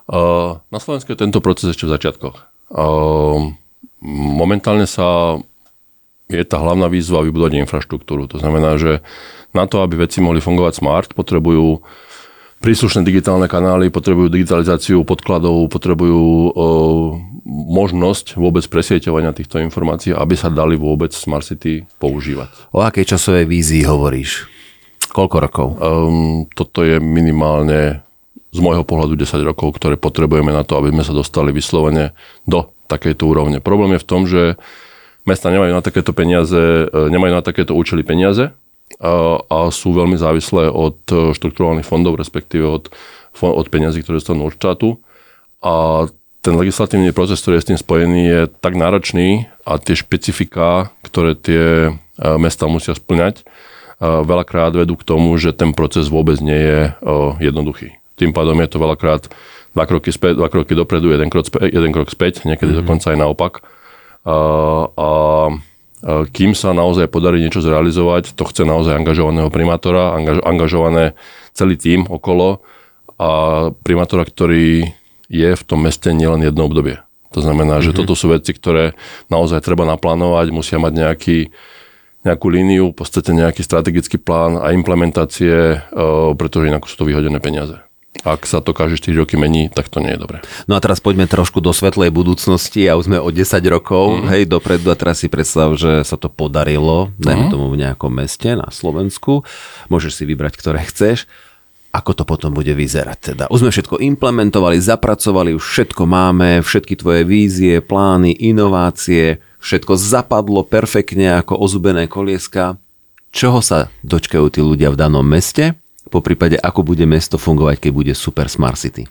Uh, 0.08 0.64
na 0.72 0.80
Slovensku 0.80 1.12
je 1.12 1.20
tento 1.20 1.44
proces 1.44 1.68
ešte 1.68 1.84
v 1.84 1.92
začiatkoch. 1.92 2.36
Uh, 2.72 3.52
momentálne 4.08 4.88
sa 4.88 5.36
je 6.28 6.44
tá 6.44 6.60
hlavná 6.60 6.92
výzva 6.92 7.24
vybudovať 7.24 7.64
infraštruktúru. 7.64 8.28
To 8.28 8.36
znamená, 8.36 8.76
že 8.76 9.00
na 9.56 9.64
to, 9.64 9.80
aby 9.80 10.04
veci 10.04 10.20
mohli 10.20 10.42
fungovať 10.42 10.72
smart, 10.76 11.08
potrebujú 11.16 11.80
príslušné 12.58 13.06
digitálne 13.06 13.46
kanály, 13.46 13.88
potrebujú 13.88 14.28
digitalizáciu 14.28 15.06
podkladov, 15.06 15.70
potrebujú 15.70 16.20
o, 16.20 16.66
možnosť 17.48 18.34
vôbec 18.34 18.66
presieťovania 18.66 19.30
týchto 19.30 19.62
informácií, 19.62 20.10
aby 20.10 20.34
sa 20.34 20.50
dali 20.50 20.74
vôbec 20.74 21.14
Smart 21.14 21.46
City 21.46 21.86
používať. 22.02 22.50
O 22.74 22.82
akej 22.82 23.14
časovej 23.14 23.46
vízii 23.46 23.86
hovoríš? 23.86 24.50
Koľko 25.08 25.36
rokov? 25.38 25.68
Um, 25.78 26.44
toto 26.52 26.84
je 26.84 27.00
minimálne 27.00 28.04
z 28.52 28.58
môjho 28.60 28.84
pohľadu 28.84 29.16
10 29.16 29.40
rokov, 29.44 29.76
ktoré 29.78 29.96
potrebujeme 29.96 30.52
na 30.52 30.66
to, 30.66 30.76
aby 30.76 30.92
sme 30.92 31.04
sa 31.06 31.14
dostali 31.14 31.54
vyslovene 31.54 32.12
do 32.44 32.68
takejto 32.88 33.28
úrovne. 33.28 33.60
Problém 33.60 33.96
je 33.96 34.02
v 34.04 34.08
tom, 34.08 34.24
že 34.24 34.56
mesta 35.28 35.52
nemajú 35.52 35.72
na 35.76 35.84
takéto 35.84 36.16
peniaze, 36.16 36.88
e, 36.88 37.12
nemajú 37.12 37.32
na 37.36 37.44
takéto 37.44 37.76
účely 37.76 38.00
peniaze, 38.00 38.56
a 38.98 39.70
sú 39.70 39.94
veľmi 39.94 40.18
závislé 40.18 40.66
od 40.66 40.98
e, 41.14 41.30
štrukturálnych 41.30 41.86
fondov, 41.86 42.18
respektíve 42.18 42.66
od, 42.66 42.90
od 43.38 43.66
peniazí, 43.70 44.02
ktoré 44.02 44.18
dostanú 44.18 44.50
od 44.50 44.56
štátu. 44.58 44.98
A 45.62 46.06
ten 46.42 46.54
legislatívny 46.58 47.14
proces, 47.14 47.38
ktorý 47.38 47.60
je 47.60 47.64
s 47.66 47.70
tým 47.70 47.78
spojený, 47.78 48.20
je 48.26 48.40
tak 48.58 48.74
náročný 48.74 49.46
a 49.62 49.78
tie 49.78 49.94
špecifika, 49.94 50.90
ktoré 51.06 51.38
tie 51.38 51.94
mesta 52.38 52.70
musia 52.70 52.94
splňať, 52.94 53.42
veľakrát 54.00 54.70
vedú 54.74 54.94
k 54.94 55.06
tomu, 55.06 55.34
že 55.34 55.50
ten 55.50 55.74
proces 55.74 56.06
vôbec 56.06 56.38
nie 56.38 56.58
je 56.58 56.80
jednoduchý. 57.42 57.98
Tým 58.14 58.30
pádom 58.30 58.58
je 58.62 58.70
to 58.70 58.78
veľakrát 58.78 59.26
dva 59.74 59.84
kroky 59.86 60.14
späť, 60.14 60.38
dva 60.38 60.50
kroky 60.50 60.78
dopredu, 60.78 61.10
jeden 61.10 61.30
krok 61.30 61.46
späť, 61.46 61.70
jeden 61.70 61.90
krok 61.90 62.10
späť 62.10 62.46
niekedy 62.46 62.74
mm-hmm. 62.74 62.86
dokonca 62.86 63.06
aj 63.14 63.18
naopak. 63.18 63.52
A, 64.26 64.36
a 64.94 65.08
kým 66.04 66.54
sa 66.54 66.70
naozaj 66.70 67.10
podarí 67.10 67.42
niečo 67.42 67.58
zrealizovať, 67.58 68.38
to 68.38 68.46
chce 68.46 68.62
naozaj 68.62 68.94
angažovaného 68.94 69.50
primátora, 69.50 70.14
angaž, 70.14 70.38
angažované 70.46 71.18
celý 71.50 71.74
tým 71.74 72.06
okolo 72.06 72.62
a 73.18 73.30
primátora, 73.82 74.22
ktorý 74.22 74.94
je 75.26 75.50
v 75.58 75.62
tom 75.66 75.82
meste 75.82 76.14
nielen 76.14 76.46
jedno 76.46 76.70
obdobie. 76.70 77.02
To 77.34 77.42
znamená, 77.42 77.82
že 77.82 77.90
mm-hmm. 77.90 77.98
toto 78.06 78.14
sú 78.14 78.30
veci, 78.30 78.54
ktoré 78.54 78.94
naozaj 79.28 79.60
treba 79.60 79.82
naplánovať, 79.84 80.54
musia 80.54 80.78
mať 80.78 80.92
nejaký, 80.94 81.38
nejakú 82.22 82.46
líniu, 82.46 82.94
v 82.94 82.96
podstate 82.96 83.34
nejaký 83.34 83.66
strategický 83.66 84.22
plán 84.22 84.56
a 84.56 84.70
implementácie, 84.72 85.82
pretože 86.38 86.70
inak 86.70 86.86
sú 86.86 86.94
to 86.94 87.08
vyhodené 87.10 87.42
peniaze. 87.42 87.76
Ak 88.26 88.50
sa 88.50 88.58
to 88.58 88.74
každé 88.74 89.14
4 89.14 89.22
roky 89.22 89.34
mení, 89.38 89.70
tak 89.70 89.86
to 89.86 90.02
nie 90.02 90.14
je 90.14 90.20
dobré. 90.20 90.38
No 90.66 90.74
a 90.74 90.82
teraz 90.82 90.98
poďme 90.98 91.30
trošku 91.30 91.62
do 91.62 91.70
svetlej 91.70 92.10
budúcnosti 92.10 92.86
a 92.90 92.98
už 92.98 93.06
sme 93.06 93.18
o 93.22 93.30
10 93.30 93.62
rokov, 93.70 94.22
mm. 94.22 94.26
hej, 94.34 94.42
dopredu 94.50 94.90
a 94.90 94.98
teraz 94.98 95.22
si 95.22 95.30
predstav, 95.30 95.78
že 95.78 96.02
sa 96.02 96.18
to 96.18 96.26
podarilo, 96.26 97.14
dajme 97.18 97.46
mm. 97.46 97.52
tomu 97.54 97.66
v 97.70 97.80
nejakom 97.86 98.10
meste 98.10 98.58
na 98.58 98.68
Slovensku, 98.74 99.46
môžeš 99.86 100.12
si 100.18 100.24
vybrať, 100.26 100.58
ktoré 100.58 100.82
chceš 100.86 101.30
ako 101.88 102.12
to 102.12 102.24
potom 102.28 102.52
bude 102.52 102.70
vyzerať. 102.70 103.18
Teda 103.18 103.44
už 103.48 103.64
sme 103.64 103.72
všetko 103.72 103.98
implementovali, 103.98 104.76
zapracovali, 104.78 105.56
už 105.56 105.64
všetko 105.64 106.04
máme, 106.04 106.60
všetky 106.60 106.94
tvoje 107.00 107.24
vízie, 107.24 107.80
plány, 107.80 108.36
inovácie, 108.36 109.40
všetko 109.58 109.96
zapadlo 109.96 110.62
perfektne 110.62 111.40
ako 111.40 111.56
ozubené 111.58 112.06
kolieska. 112.06 112.76
Čoho 113.32 113.60
sa 113.64 113.88
dočkajú 114.04 114.46
tí 114.52 114.60
ľudia 114.60 114.92
v 114.92 115.00
danom 115.00 115.24
meste? 115.24 115.80
Po 116.08 116.24
prípade, 116.24 116.56
ako 116.56 116.82
bude 116.82 117.04
mesto 117.04 117.36
fungovať, 117.36 117.88
keď 117.88 117.90
bude 117.92 118.12
Super 118.16 118.48
Smart 118.48 118.80
City? 118.80 119.04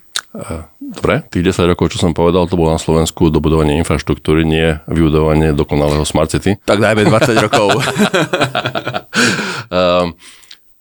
Dobre, 0.78 1.26
tých 1.34 1.52
10 1.52 1.72
rokov, 1.74 1.92
čo 1.96 2.00
som 2.00 2.14
povedal, 2.14 2.46
to 2.46 2.60
bolo 2.60 2.72
na 2.72 2.82
Slovensku 2.82 3.34
dobudovanie 3.34 3.76
infraštruktúry, 3.82 4.46
nie 4.46 4.78
vybudovanie 4.86 5.52
dokonalého 5.52 6.06
Smart 6.06 6.30
City. 6.30 6.62
Tak 6.64 6.80
dajme 6.80 7.10
20 7.10 7.46
rokov. 7.46 7.68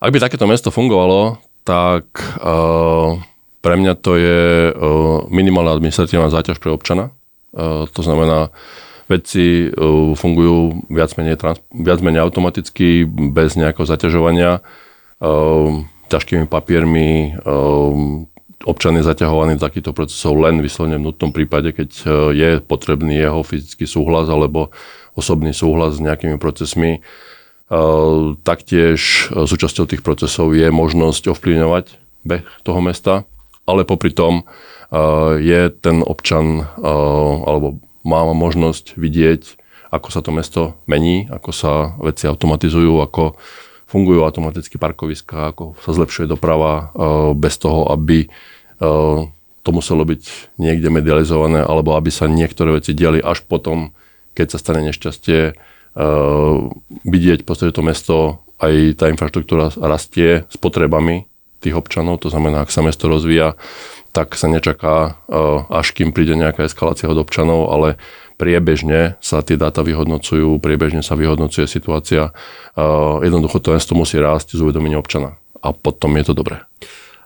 Ak 0.04 0.10
by 0.12 0.18
takéto 0.20 0.44
mesto 0.44 0.68
fungovalo, 0.68 1.40
tak 1.64 2.06
uh, 2.38 3.16
pre 3.64 3.74
mňa 3.80 3.92
to 3.98 4.12
je 4.14 4.70
uh, 4.70 5.24
minimálna 5.32 5.72
administratívna 5.72 6.28
záťaž 6.30 6.60
pre 6.62 6.70
občana. 6.70 7.10
To 7.56 8.00
znamená, 8.04 8.52
veci 9.08 9.72
fungujú 10.20 10.84
viac 10.92 11.16
menej, 11.16 11.40
trans- 11.40 11.64
viac 11.72 12.04
menej 12.04 12.20
automaticky, 12.20 13.08
bez 13.08 13.56
nejakého 13.56 13.88
zaťažovania, 13.88 14.60
uh, 15.24 15.80
ťažkými 16.08 16.46
papiermi, 16.46 17.36
uh, 17.42 18.24
občan 18.66 18.98
je 18.98 19.06
zaťahovaný 19.06 19.58
do 19.58 19.66
takýchto 19.66 19.94
procesov 19.94 20.38
len 20.42 20.58
vyslovene 20.58 20.98
v 20.98 21.06
nutnom 21.12 21.30
prípade, 21.30 21.70
keď 21.70 21.90
je 22.34 22.50
potrebný 22.58 23.14
jeho 23.14 23.46
fyzický 23.46 23.86
súhlas 23.86 24.26
alebo 24.26 24.74
osobný 25.14 25.54
súhlas 25.54 25.96
s 25.96 26.04
nejakými 26.04 26.36
procesmi. 26.36 27.04
Ehm, 27.66 28.38
taktiež 28.46 29.26
e, 29.26 29.42
súčasťou 29.42 29.90
tých 29.90 30.06
procesov 30.06 30.54
je 30.54 30.70
možnosť 30.70 31.34
ovplyvňovať 31.34 31.98
beh 32.22 32.46
toho 32.62 32.78
mesta, 32.78 33.26
ale 33.66 33.82
popri 33.82 34.14
tom 34.14 34.42
e, 34.42 34.44
je 35.42 35.74
ten 35.74 35.98
občan 36.06 36.62
e, 36.62 36.86
alebo 37.42 37.82
má 38.06 38.22
možnosť 38.22 38.94
vidieť, 38.94 39.58
ako 39.90 40.08
sa 40.14 40.22
to 40.22 40.30
mesto 40.30 40.62
mení, 40.86 41.26
ako 41.26 41.50
sa 41.50 41.98
veci 41.98 42.30
automatizujú, 42.30 43.02
ako 43.02 43.34
fungujú 43.86 44.26
automaticky 44.26 44.82
parkoviska, 44.82 45.54
ako 45.54 45.78
sa 45.78 45.94
zlepšuje 45.94 46.26
doprava 46.26 46.90
bez 47.38 47.54
toho, 47.54 47.86
aby 47.94 48.26
to 49.62 49.70
muselo 49.74 50.06
byť 50.06 50.54
niekde 50.62 50.90
medializované, 50.90 51.62
alebo 51.62 51.98
aby 51.98 52.10
sa 52.10 52.30
niektoré 52.30 52.78
veci 52.78 52.94
diali 52.94 53.18
až 53.18 53.42
potom, 53.42 53.90
keď 54.34 54.46
sa 54.54 54.58
stane 54.62 54.86
nešťastie, 54.86 55.40
uh, 55.54 56.70
vidieť 57.02 57.42
podstate 57.42 57.74
to 57.74 57.82
mesto, 57.82 58.16
aj 58.62 58.94
tá 58.94 59.10
infraštruktúra 59.10 59.74
rastie 59.74 60.46
s 60.46 60.56
potrebami 60.56 61.26
tých 61.60 61.74
občanov, 61.74 62.22
to 62.22 62.30
znamená, 62.30 62.62
ak 62.62 62.70
sa 62.70 62.84
mesto 62.84 63.10
rozvíja, 63.10 63.58
tak 64.16 64.32
sa 64.40 64.48
nečaká, 64.48 65.20
uh, 65.28 65.68
až 65.68 65.92
kým 65.92 66.16
príde 66.16 66.32
nejaká 66.32 66.64
eskalácia 66.64 67.12
od 67.12 67.20
občanov, 67.20 67.68
ale 67.68 68.00
priebežne 68.40 69.20
sa 69.20 69.44
tie 69.44 69.60
dáta 69.60 69.84
vyhodnocujú, 69.84 70.56
priebežne 70.56 71.04
sa 71.04 71.20
vyhodnocuje 71.20 71.68
situácia. 71.68 72.32
Uh, 72.72 73.20
jednoducho 73.20 73.60
to 73.60 73.76
mesto 73.76 73.92
musí 73.92 74.16
rásť 74.16 74.56
z 74.56 74.64
uvedomenia 74.64 74.96
občana 74.96 75.36
a 75.60 75.76
potom 75.76 76.16
je 76.16 76.32
to 76.32 76.32
dobré. 76.32 76.64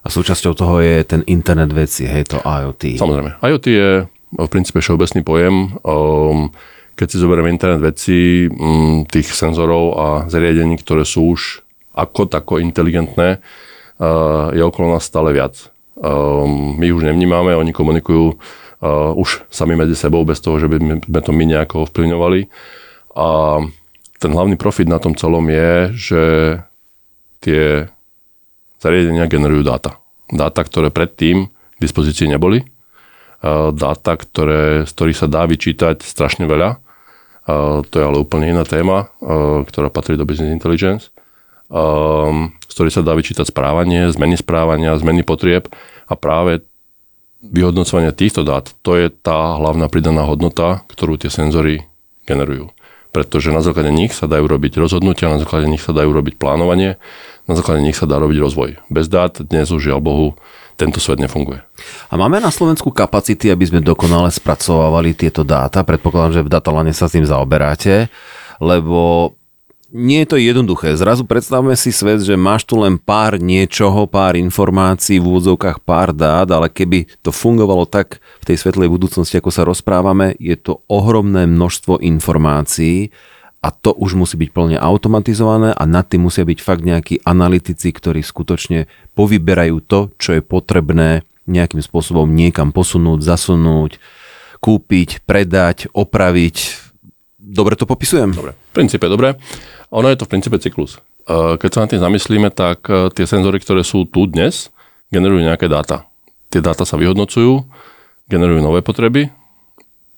A 0.02 0.10
súčasťou 0.10 0.58
toho 0.58 0.82
je 0.82 1.06
ten 1.06 1.22
internet 1.30 1.70
veci, 1.70 2.10
hej, 2.10 2.26
to 2.26 2.42
IoT. 2.42 2.98
Samozrejme. 2.98 3.38
IoT 3.38 3.66
je 3.70 3.90
v 4.34 4.48
princípe 4.50 4.82
všeobecný 4.82 5.22
pojem. 5.22 5.54
Um, 5.86 6.50
keď 6.98 7.06
si 7.06 7.22
zoberieme 7.22 7.54
internet 7.54 7.80
veci, 7.94 8.50
mm, 8.50 9.06
tých 9.06 9.30
senzorov 9.30 9.84
a 9.94 10.06
zariadení, 10.26 10.74
ktoré 10.80 11.06
sú 11.06 11.38
už 11.38 11.62
ako 11.94 12.26
tako 12.26 12.62
inteligentné, 12.62 13.42
je 14.56 14.62
okolo 14.64 14.96
nás 14.96 15.04
stále 15.04 15.36
viac. 15.36 15.68
My 16.80 16.86
už 16.92 17.04
nevnímame, 17.04 17.52
oni 17.52 17.76
komunikujú 17.76 18.40
už 19.16 19.28
sami 19.52 19.76
medzi 19.76 19.92
sebou 19.92 20.24
bez 20.24 20.40
toho, 20.40 20.56
že 20.56 20.68
by 20.68 20.76
sme 21.04 21.20
to 21.20 21.32
my 21.36 21.44
nejako 21.44 21.84
ovplyvňovali. 21.84 22.40
A 23.20 23.28
ten 24.20 24.30
hlavný 24.32 24.56
profit 24.56 24.88
na 24.88 24.96
tom 24.96 25.12
celom 25.12 25.44
je, 25.48 25.72
že 25.92 26.22
tie 27.44 27.88
zariadenia 28.80 29.28
generujú 29.28 29.64
dáta. 29.64 30.00
Dáta, 30.32 30.64
ktoré 30.64 30.88
predtým 30.88 31.48
k 31.48 31.78
dispozícii 31.80 32.28
neboli. 32.28 32.64
Dáta, 33.76 34.16
ktoré, 34.16 34.88
z 34.88 34.92
ktorých 34.92 35.20
sa 35.20 35.28
dá 35.28 35.44
vyčítať 35.44 36.04
strašne 36.04 36.48
veľa 36.48 36.80
to 37.88 37.94
je 37.96 38.04
ale 38.04 38.20
úplne 38.20 38.52
iná 38.52 38.64
téma, 38.68 39.10
ktorá 39.66 39.88
patrí 39.88 40.14
do 40.14 40.28
business 40.28 40.52
intelligence, 40.52 41.10
z 41.70 42.72
ktorej 42.74 42.92
sa 42.92 43.06
dá 43.06 43.14
vyčítať 43.14 43.46
správanie, 43.46 44.10
zmeny 44.10 44.34
správania, 44.34 44.98
zmeny 44.98 45.22
potrieb 45.22 45.70
a 46.10 46.14
práve 46.18 46.66
vyhodnocovanie 47.40 48.12
týchto 48.12 48.44
dát, 48.44 48.68
to 48.84 48.98
je 48.98 49.08
tá 49.08 49.56
hlavná 49.56 49.88
pridaná 49.88 50.28
hodnota, 50.28 50.84
ktorú 50.92 51.16
tie 51.16 51.32
senzory 51.32 51.88
generujú. 52.28 52.68
Pretože 53.10 53.50
na 53.50 53.58
základe 53.58 53.90
nich 53.90 54.14
sa 54.14 54.30
dajú 54.30 54.46
robiť 54.46 54.78
rozhodnutia, 54.78 55.32
na 55.32 55.42
základe 55.42 55.66
nich 55.66 55.82
sa 55.82 55.90
dajú 55.90 56.14
robiť 56.14 56.38
plánovanie, 56.38 57.00
na 57.50 57.54
základe 57.58 57.82
nich 57.82 57.98
sa 57.98 58.06
dá 58.06 58.22
robiť 58.22 58.38
rozvoj. 58.38 58.70
Bez 58.86 59.10
dát 59.10 59.34
dnes 59.42 59.66
už 59.74 59.90
žiaľ 59.90 59.98
Bohu 59.98 60.38
tento 60.78 61.02
svet 61.02 61.18
nefunguje. 61.18 61.58
A 62.06 62.14
máme 62.14 62.38
na 62.38 62.54
Slovensku 62.54 62.94
kapacity, 62.94 63.50
aby 63.50 63.66
sme 63.66 63.80
dokonale 63.82 64.30
spracovávali 64.30 65.18
tieto 65.18 65.42
dáta? 65.42 65.82
Predpokladám, 65.82 66.38
že 66.38 66.46
v 66.46 66.52
Datalane 66.54 66.94
sa 66.94 67.10
s 67.10 67.18
tým 67.18 67.26
zaoberáte, 67.26 68.06
lebo 68.62 69.34
nie 69.90 70.22
je 70.22 70.28
to 70.30 70.36
jednoduché. 70.38 70.94
Zrazu 70.94 71.26
predstavme 71.26 71.74
si 71.74 71.90
svet, 71.90 72.22
že 72.22 72.38
máš 72.38 72.66
tu 72.66 72.78
len 72.78 72.96
pár 72.96 73.36
niečoho, 73.42 74.06
pár 74.06 74.38
informácií, 74.38 75.18
v 75.18 75.26
úvodzovkách 75.36 75.82
pár 75.82 76.14
dát, 76.14 76.46
ale 76.50 76.70
keby 76.70 77.10
to 77.20 77.34
fungovalo 77.34 77.86
tak 77.86 78.22
v 78.42 78.44
tej 78.46 78.56
svetlej 78.56 78.88
budúcnosti, 78.88 79.38
ako 79.38 79.50
sa 79.50 79.66
rozprávame, 79.66 80.38
je 80.38 80.54
to 80.54 80.80
ohromné 80.86 81.44
množstvo 81.50 81.98
informácií, 82.00 83.10
a 83.60 83.68
to 83.68 83.92
už 83.92 84.16
musí 84.16 84.40
byť 84.40 84.50
plne 84.56 84.76
automatizované 84.80 85.76
a 85.76 85.84
nad 85.84 86.08
tým 86.08 86.24
musia 86.24 86.48
byť 86.48 86.58
fakt 86.64 86.80
nejakí 86.80 87.20
analytici, 87.28 87.92
ktorí 87.92 88.24
skutočne 88.24 88.88
povyberajú 89.12 89.84
to, 89.84 90.08
čo 90.16 90.40
je 90.40 90.42
potrebné 90.42 91.28
nejakým 91.44 91.84
spôsobom 91.84 92.24
niekam 92.24 92.72
posunúť, 92.72 93.20
zasunúť, 93.20 94.00
kúpiť, 94.64 95.24
predať, 95.28 95.92
opraviť. 95.92 96.88
Dobre 97.50 97.74
to 97.74 97.82
popisujem? 97.82 98.30
Dobre, 98.30 98.54
v 98.54 98.72
princípe 98.72 99.10
dobre. 99.10 99.34
Ono 99.90 100.06
je 100.06 100.14
to 100.14 100.24
v 100.30 100.38
princípe 100.38 100.54
cyklus. 100.62 101.02
E, 101.26 101.58
keď 101.58 101.70
sa 101.74 101.82
na 101.82 101.90
tým 101.90 101.98
zamyslíme, 101.98 102.48
tak 102.54 102.86
e, 102.86 103.10
tie 103.10 103.26
senzory, 103.26 103.58
ktoré 103.58 103.82
sú 103.82 104.06
tu 104.06 104.30
dnes, 104.30 104.70
generujú 105.10 105.42
nejaké 105.42 105.66
dáta. 105.66 106.06
Tie 106.54 106.62
dáta 106.62 106.86
sa 106.86 106.94
vyhodnocujú, 106.94 107.66
generujú 108.30 108.62
nové 108.62 108.86
potreby, 108.86 109.34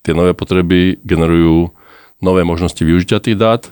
tie 0.04 0.12
nové 0.12 0.36
potreby 0.36 1.00
generujú 1.00 1.72
nové 2.20 2.44
možnosti 2.44 2.78
využitia 2.84 3.24
tých 3.24 3.40
dát 3.40 3.62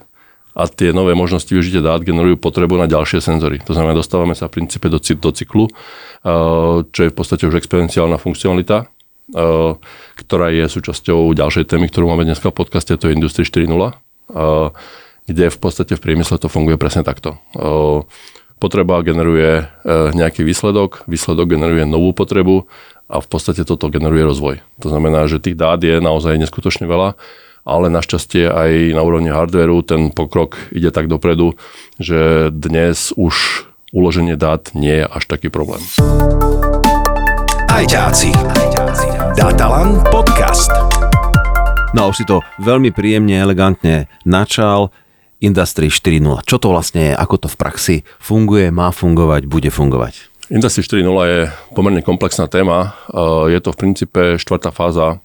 a 0.56 0.66
tie 0.66 0.90
nové 0.90 1.12
možnosti 1.12 1.52
využitia 1.52 1.84
dát 1.84 2.00
generujú 2.02 2.40
potrebu 2.40 2.80
na 2.80 2.88
ďalšie 2.88 3.22
senzory. 3.22 3.62
To 3.68 3.76
znamená, 3.76 3.94
dostávame 3.94 4.34
sa 4.34 4.50
v 4.50 4.60
princípe 4.60 4.90
do, 4.90 4.98
cyklu, 4.98 5.70
uh, 5.70 6.82
čo 6.90 7.00
je 7.06 7.12
v 7.12 7.16
podstate 7.16 7.46
už 7.46 7.62
exponenciálna 7.62 8.18
funkcionalita, 8.18 8.90
ktorá 10.16 10.46
je 10.50 10.64
súčasťou 10.66 11.30
ďalšej 11.34 11.70
témy, 11.70 11.86
ktorú 11.90 12.10
máme 12.10 12.26
dneska 12.26 12.50
v 12.50 12.58
podcaste, 12.60 12.94
to 12.98 13.08
je 13.08 13.16
Industry 13.16 13.46
4.0, 13.46 13.70
uh, 13.70 13.92
kde 15.30 15.46
v 15.50 15.58
podstate 15.58 15.94
v 15.94 16.02
priemysle 16.02 16.42
to 16.42 16.50
funguje 16.50 16.74
presne 16.74 17.06
takto. 17.06 17.38
Potreba 18.60 19.00
generuje 19.00 19.64
nejaký 19.88 20.42
výsledok, 20.42 21.06
výsledok 21.08 21.54
generuje 21.54 21.86
novú 21.86 22.12
potrebu 22.12 22.66
a 23.06 23.22
v 23.22 23.26
podstate 23.30 23.62
toto 23.62 23.88
generuje 23.88 24.26
rozvoj. 24.26 24.60
To 24.82 24.90
znamená, 24.90 25.30
že 25.30 25.40
tých 25.40 25.54
dát 25.54 25.78
je 25.80 26.02
naozaj 26.02 26.34
neskutočne 26.36 26.90
veľa, 26.90 27.14
ale 27.64 27.86
našťastie 27.92 28.50
aj 28.50 28.70
na 28.92 29.02
úrovni 29.04 29.30
hardwareu 29.30 29.80
ten 29.86 30.10
pokrok 30.10 30.58
ide 30.74 30.90
tak 30.90 31.06
dopredu, 31.06 31.54
že 32.02 32.50
dnes 32.50 33.14
už 33.14 33.66
uloženie 33.94 34.38
dát 34.38 34.70
nie 34.74 35.02
je 35.02 35.06
až 35.06 35.24
taký 35.26 35.50
problém. 35.50 35.82
Ajťáci. 37.70 38.34
Datalan 39.38 40.02
podcast. 40.10 40.66
No 41.94 42.10
už 42.10 42.18
si 42.18 42.24
to 42.26 42.42
veľmi 42.58 42.90
príjemne, 42.90 43.38
elegantne 43.38 44.10
načal. 44.26 44.90
Industry 45.38 45.94
4.0. 45.94 46.42
Čo 46.42 46.58
to 46.58 46.74
vlastne 46.74 47.00
je? 47.08 47.14
Ako 47.14 47.38
to 47.38 47.46
v 47.46 47.54
praxi 47.54 47.96
funguje, 48.18 48.74
má 48.74 48.90
fungovať, 48.90 49.46
bude 49.46 49.70
fungovať? 49.70 50.34
Industry 50.50 51.06
4.0 51.06 51.06
je 51.06 51.40
pomerne 51.70 52.02
komplexná 52.02 52.50
téma. 52.50 52.98
Je 53.46 53.62
to 53.62 53.70
v 53.70 53.78
princípe 53.78 54.22
štvrtá 54.42 54.74
fáza 54.74 55.22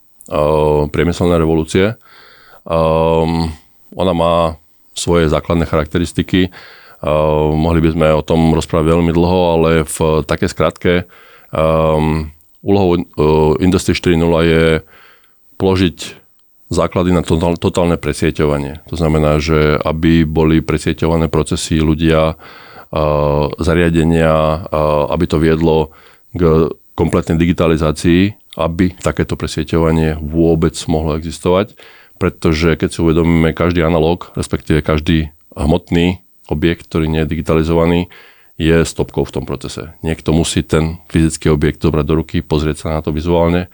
priemyselnej 0.94 1.42
revolúcie. 1.42 1.98
Ona 2.70 4.14
má 4.14 4.62
svoje 4.94 5.26
základné 5.34 5.66
charakteristiky. 5.66 6.54
Mohli 7.50 7.82
by 7.82 7.90
sme 7.98 8.08
o 8.14 8.22
tom 8.22 8.54
rozprávať 8.54 8.94
veľmi 8.94 9.10
dlho, 9.10 9.40
ale 9.58 9.70
v 9.90 10.22
také 10.22 10.46
skratke 10.46 11.10
úlohou 12.66 12.98
Industry 13.62 13.94
4.0 13.94 14.26
je 14.42 14.66
položiť 15.62 15.98
základy 16.74 17.14
na 17.14 17.22
totálne 17.62 17.94
presieťovanie. 17.94 18.82
To 18.90 18.98
znamená, 18.98 19.38
že 19.38 19.78
aby 19.78 20.26
boli 20.26 20.66
presieťované 20.66 21.30
procesy 21.30 21.78
ľudia, 21.78 22.42
zariadenia, 23.62 24.66
aby 25.14 25.26
to 25.30 25.38
viedlo 25.38 25.94
k 26.34 26.74
kompletnej 26.98 27.38
digitalizácii, 27.38 28.34
aby 28.58 28.98
takéto 28.98 29.38
presieťovanie 29.38 30.18
vôbec 30.18 30.74
mohlo 30.90 31.20
existovať. 31.20 31.78
Pretože 32.16 32.80
keď 32.80 32.90
si 32.90 33.04
uvedomíme, 33.04 33.52
každý 33.52 33.84
analóg, 33.84 34.32
respektíve 34.40 34.80
každý 34.80 35.36
hmotný 35.54 36.24
objekt, 36.48 36.88
ktorý 36.88 37.12
nie 37.12 37.28
je 37.28 37.32
digitalizovaný, 37.36 38.08
je 38.56 38.88
stopkou 38.88 39.28
v 39.28 39.36
tom 39.36 39.44
procese. 39.44 39.92
Niekto 40.00 40.32
musí 40.32 40.64
ten 40.64 41.04
fyzický 41.12 41.52
objekt 41.52 41.84
zobrať 41.84 42.06
do 42.08 42.16
ruky, 42.24 42.40
pozrieť 42.40 42.88
sa 42.88 42.88
na 42.96 43.02
to 43.04 43.12
vizuálne 43.12 43.68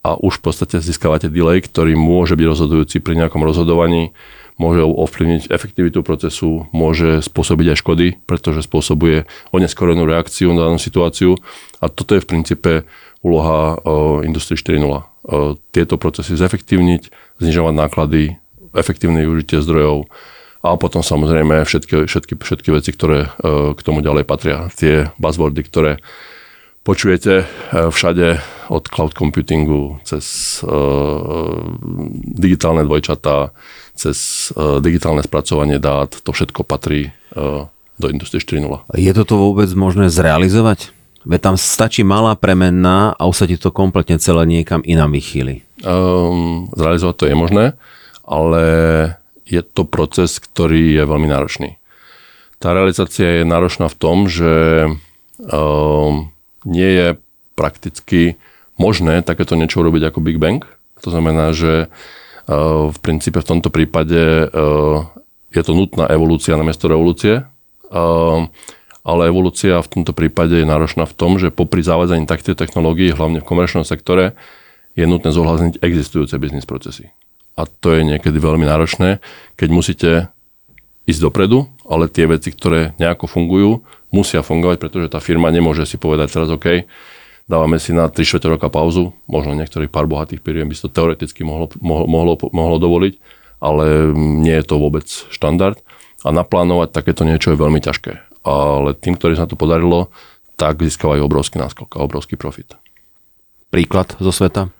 a 0.00 0.14
už 0.16 0.38
v 0.38 0.44
podstate 0.48 0.78
získavate 0.78 1.26
delay, 1.26 1.58
ktorý 1.58 1.98
môže 1.98 2.38
byť 2.38 2.46
rozhodujúci 2.46 3.02
pri 3.02 3.18
nejakom 3.18 3.42
rozhodovaní, 3.42 4.14
môže 4.56 4.80
ovplyvniť 4.80 5.52
efektivitu 5.52 6.00
procesu, 6.00 6.64
môže 6.72 7.20
spôsobiť 7.20 7.74
aj 7.74 7.80
škody, 7.82 8.06
pretože 8.24 8.64
spôsobuje 8.64 9.28
oneskorenú 9.52 10.08
reakciu 10.08 10.54
na 10.56 10.70
danú 10.70 10.80
situáciu 10.80 11.36
a 11.82 11.90
toto 11.92 12.16
je 12.16 12.22
v 12.24 12.30
princípe 12.30 12.72
úloha 13.20 13.76
Industrie 14.24 14.56
4.0. 14.56 15.60
Tieto 15.74 15.98
procesy 15.98 16.38
zefektívniť, 16.38 17.10
znižovať 17.42 17.74
náklady, 17.74 18.38
efektívne 18.72 19.26
využitie 19.26 19.60
zdrojov 19.60 20.06
a 20.72 20.78
potom 20.80 21.04
samozrejme 21.04 21.62
všetky, 21.62 22.10
všetky, 22.10 22.34
všetky 22.40 22.68
veci, 22.74 22.90
ktoré 22.90 23.30
k 23.74 23.80
tomu 23.84 24.02
ďalej 24.02 24.24
patria. 24.26 24.66
Tie 24.74 25.10
buzzwordy, 25.20 25.60
ktoré 25.62 25.92
počujete 26.82 27.46
všade 27.70 28.38
od 28.70 28.84
cloud 28.86 29.14
computingu 29.14 29.98
cez 30.06 30.58
uh, 30.62 31.66
digitálne 32.34 32.86
dvojčatá, 32.86 33.50
cez 33.94 34.50
digitálne 34.84 35.22
spracovanie 35.22 35.82
dát, 35.82 36.14
to 36.14 36.30
všetko 36.30 36.62
patrí 36.62 37.10
do 37.96 38.06
Industrie 38.12 38.40
4.0. 38.40 38.92
Je 38.96 39.12
toto 39.16 39.40
vôbec 39.40 39.68
možné 39.72 40.12
zrealizovať? 40.12 40.92
Veď 41.26 41.40
tam 41.52 41.56
stačí 41.58 42.06
malá 42.06 42.38
premenná 42.38 43.10
a 43.18 43.26
už 43.26 43.34
sa 43.34 43.46
ti 43.50 43.58
to 43.58 43.74
kompletne 43.74 44.20
celé 44.22 44.46
niekam 44.46 44.78
inám 44.86 45.10
vychýli. 45.10 45.66
Um, 45.82 46.70
zrealizovať 46.76 47.14
to 47.18 47.24
je 47.26 47.34
možné, 47.34 47.64
ale 48.22 48.62
je 49.46 49.62
to 49.62 49.86
proces, 49.86 50.42
ktorý 50.42 50.98
je 50.98 51.02
veľmi 51.06 51.30
náročný. 51.30 51.78
Tá 52.58 52.74
realizácia 52.74 53.40
je 53.40 53.44
náročná 53.46 53.86
v 53.86 53.98
tom, 53.98 54.26
že 54.26 54.52
um, 55.38 56.34
nie 56.66 56.90
je 56.90 57.08
prakticky 57.54 58.20
možné 58.76 59.22
takéto 59.22 59.54
niečo 59.54 59.80
urobiť 59.80 60.10
ako 60.10 60.18
Big 60.20 60.42
Bang. 60.42 60.66
To 61.04 61.08
znamená, 61.14 61.54
že 61.54 61.86
uh, 61.86 62.90
v 62.90 62.98
princípe 62.98 63.38
v 63.38 63.48
tomto 63.48 63.70
prípade 63.70 64.50
uh, 64.50 65.06
je 65.54 65.62
to 65.62 65.72
nutná 65.72 66.10
evolúcia 66.10 66.58
namiesto 66.58 66.90
revolúcie. 66.90 67.46
Uh, 67.86 68.50
ale 69.06 69.30
evolúcia 69.30 69.78
v 69.78 69.86
tomto 69.86 70.10
prípade 70.10 70.58
je 70.58 70.66
náročná 70.66 71.06
v 71.06 71.14
tom, 71.14 71.38
že 71.38 71.54
popri 71.54 71.78
zavádzaní 71.86 72.26
takýchto 72.26 72.58
technológií, 72.58 73.14
hlavne 73.14 73.38
v 73.38 73.46
komerčnom 73.46 73.86
sektore, 73.86 74.34
je 74.98 75.06
nutné 75.06 75.30
zohľadniť 75.30 75.78
existujúce 75.78 76.34
biznis 76.42 76.66
procesy. 76.66 77.14
A 77.56 77.64
to 77.64 77.96
je 77.96 78.04
niekedy 78.04 78.36
veľmi 78.36 78.68
náročné, 78.68 79.24
keď 79.56 79.68
musíte 79.72 80.10
ísť 81.08 81.20
dopredu, 81.24 81.70
ale 81.88 82.10
tie 82.12 82.28
veci, 82.28 82.52
ktoré 82.52 82.92
nejako 83.00 83.24
fungujú, 83.30 83.80
musia 84.12 84.44
fungovať, 84.44 84.76
pretože 84.76 85.08
tá 85.08 85.22
firma 85.22 85.48
nemôže 85.48 85.88
si 85.88 85.96
povedať 85.96 86.28
teraz 86.36 86.48
OK, 86.52 86.84
dávame 87.46 87.78
si 87.78 87.94
na 87.94 88.10
3 88.10 88.20
4 88.26 88.58
roka 88.58 88.68
pauzu, 88.68 89.14
možno 89.30 89.54
niektorých 89.54 89.88
pár 89.88 90.10
bohatých 90.10 90.42
firiem 90.42 90.68
by 90.68 90.74
si 90.74 90.84
to 90.84 90.90
teoreticky 90.92 91.46
mohlo, 91.46 91.70
mohlo, 91.78 92.06
mohlo, 92.10 92.34
mohlo 92.50 92.76
dovoliť, 92.76 93.14
ale 93.62 94.12
nie 94.16 94.52
je 94.52 94.66
to 94.66 94.76
vôbec 94.76 95.06
štandard 95.06 95.78
a 96.26 96.28
naplánovať 96.34 96.90
takéto 96.90 97.22
niečo 97.22 97.54
je 97.54 97.62
veľmi 97.62 97.80
ťažké. 97.80 98.12
Ale 98.46 98.94
tým, 98.94 99.18
ktorým 99.18 99.38
sa 99.38 99.46
to 99.46 99.58
podarilo, 99.58 100.10
tak 100.58 100.82
získavajú 100.82 101.22
obrovský 101.22 101.62
náskok 101.62 101.98
a 101.98 102.04
obrovský 102.04 102.34
profit. 102.34 102.74
Príklad 103.70 104.14
zo 104.18 104.30
sveta? 104.30 104.75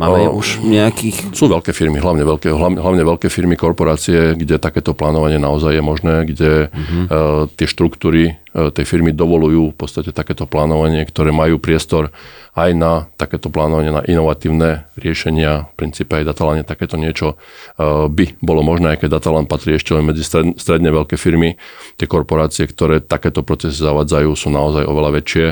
Máme 0.00 0.32
o, 0.32 0.40
už 0.40 0.64
nejakých... 0.64 1.36
Sú 1.36 1.44
veľké 1.44 1.76
firmy, 1.76 2.00
hlavne 2.00 2.24
veľké, 2.24 2.48
hlavne, 2.48 2.80
hlavne 2.80 3.04
veľké 3.04 3.28
firmy, 3.28 3.52
korporácie, 3.52 4.32
kde 4.32 4.56
takéto 4.56 4.96
plánovanie 4.96 5.36
naozaj 5.36 5.76
je 5.76 5.84
možné, 5.84 6.14
kde 6.24 6.72
uh-huh. 6.72 7.04
uh, 7.04 7.04
tie 7.52 7.68
štruktúry 7.68 8.40
uh, 8.56 8.72
tej 8.72 8.88
firmy 8.88 9.12
dovolujú 9.12 9.70
v 9.70 9.76
podstate 9.76 10.16
takéto 10.16 10.48
plánovanie, 10.48 11.04
ktoré 11.04 11.36
majú 11.36 11.60
priestor 11.60 12.08
aj 12.56 12.72
na 12.72 13.12
takéto 13.20 13.52
plánovanie, 13.52 13.92
na 13.92 14.00
inovatívne 14.00 14.88
riešenia. 14.96 15.68
V 15.76 15.84
princípe 15.84 16.16
aj 16.16 16.32
Datalan 16.32 16.64
takéto 16.64 16.96
niečo 16.96 17.36
uh, 17.36 18.08
by 18.08 18.40
bolo 18.40 18.64
možné, 18.64 18.96
aj 18.96 19.04
keď 19.04 19.20
Datalan 19.20 19.44
patrí 19.44 19.76
ešte 19.76 19.92
len 19.92 20.08
medzi 20.08 20.24
stred, 20.24 20.56
stredne 20.56 20.88
veľké 20.88 21.20
firmy. 21.20 21.60
Tie 22.00 22.08
korporácie, 22.08 22.64
ktoré 22.64 23.04
takéto 23.04 23.44
procesy 23.44 23.84
zavadzajú, 23.84 24.32
sú 24.32 24.48
naozaj 24.48 24.88
oveľa 24.88 25.20
väčšie. 25.20 25.46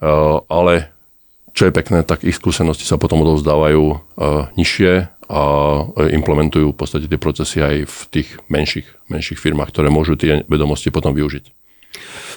Uh, 0.00 0.40
ale 0.48 0.93
čo 1.54 1.70
je 1.70 1.72
pekné, 1.72 2.02
tak 2.02 2.26
ich 2.26 2.34
skúsenosti 2.34 2.82
sa 2.82 2.98
potom 2.98 3.22
odovzdávajú 3.22 3.82
uh, 3.86 4.50
nižšie 4.58 5.14
a 5.24 5.42
e, 5.96 6.12
implementujú 6.20 6.72
v 6.72 6.78
podstate 6.78 7.08
tie 7.08 7.16
procesy 7.16 7.64
aj 7.64 7.88
v 7.88 7.98
tých 8.12 8.28
menších, 8.52 9.08
menších 9.08 9.40
firmách, 9.40 9.72
ktoré 9.72 9.88
môžu 9.88 10.20
tie 10.20 10.44
vedomosti 10.44 10.92
potom 10.92 11.16
využiť. 11.16 11.44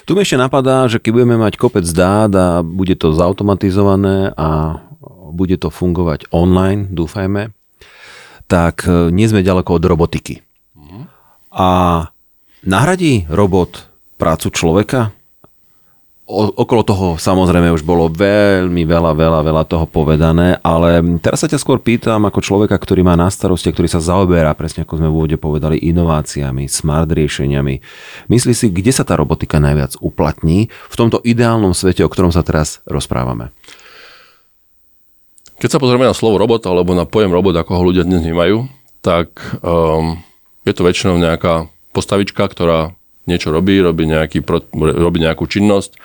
Tu 0.08 0.10
mi 0.16 0.24
ešte 0.24 0.40
napadá, 0.40 0.88
že 0.88 1.02
keď 1.02 1.10
budeme 1.12 1.36
mať 1.36 1.60
kopec 1.60 1.84
dát 1.84 2.32
a 2.32 2.64
bude 2.64 2.96
to 2.96 3.12
zautomatizované 3.12 4.32
a 4.32 4.80
bude 5.34 5.60
to 5.60 5.68
fungovať 5.68 6.32
online, 6.32 6.88
dúfajme, 6.88 7.52
tak 8.48 8.88
e, 8.88 9.12
nie 9.12 9.28
sme 9.28 9.44
ďaleko 9.44 9.76
od 9.76 9.84
robotiky. 9.84 10.40
A 11.52 11.68
nahradí 12.62 13.26
robot 13.28 13.90
prácu 14.16 14.48
človeka? 14.54 15.12
Okolo 16.28 16.82
toho 16.84 17.06
samozrejme 17.16 17.72
už 17.72 17.80
bolo 17.80 18.12
veľmi 18.12 18.84
veľa, 18.84 19.16
veľa, 19.16 19.40
veľa 19.40 19.64
toho 19.64 19.88
povedané, 19.88 20.60
ale 20.60 21.00
teraz 21.24 21.40
sa 21.40 21.48
ťa 21.48 21.56
skôr 21.56 21.80
pýtam 21.80 22.28
ako 22.28 22.44
človeka, 22.44 22.76
ktorý 22.76 23.00
má 23.00 23.16
na 23.16 23.32
starosti, 23.32 23.72
ktorý 23.72 23.88
sa 23.88 24.04
zaoberá, 24.04 24.52
presne 24.52 24.84
ako 24.84 25.00
sme 25.00 25.08
v 25.08 25.16
úvode 25.16 25.36
povedali, 25.40 25.80
inováciami, 25.80 26.68
smart 26.68 27.08
riešeniami. 27.08 27.80
Myslí 28.28 28.52
si, 28.52 28.68
kde 28.68 28.92
sa 28.92 29.08
tá 29.08 29.16
robotika 29.16 29.56
najviac 29.56 29.96
uplatní 30.04 30.68
v 30.68 30.94
tomto 31.00 31.24
ideálnom 31.24 31.72
svete, 31.72 32.04
o 32.04 32.12
ktorom 32.12 32.28
sa 32.28 32.44
teraz 32.44 32.84
rozprávame? 32.84 33.48
Keď 35.58 35.74
sa 35.74 35.80
pozrieme 35.80 36.06
na 36.06 36.14
slovo 36.14 36.36
robot 36.36 36.68
alebo 36.68 36.92
na 36.92 37.08
pojem 37.08 37.32
robot, 37.32 37.56
ako 37.56 37.72
ho 37.72 37.82
ľudia 37.88 38.04
dnes 38.04 38.20
vnímajú, 38.20 38.68
tak 39.00 39.32
um, 39.64 40.20
je 40.68 40.76
to 40.76 40.84
väčšinou 40.84 41.16
nejaká 41.16 41.72
postavička, 41.96 42.44
ktorá 42.44 42.97
niečo 43.28 43.52
robí, 43.52 43.76
robí, 43.84 44.08
nejaký, 44.08 44.40
robí 44.74 45.18
nejakú 45.20 45.44
činnosť, 45.44 46.00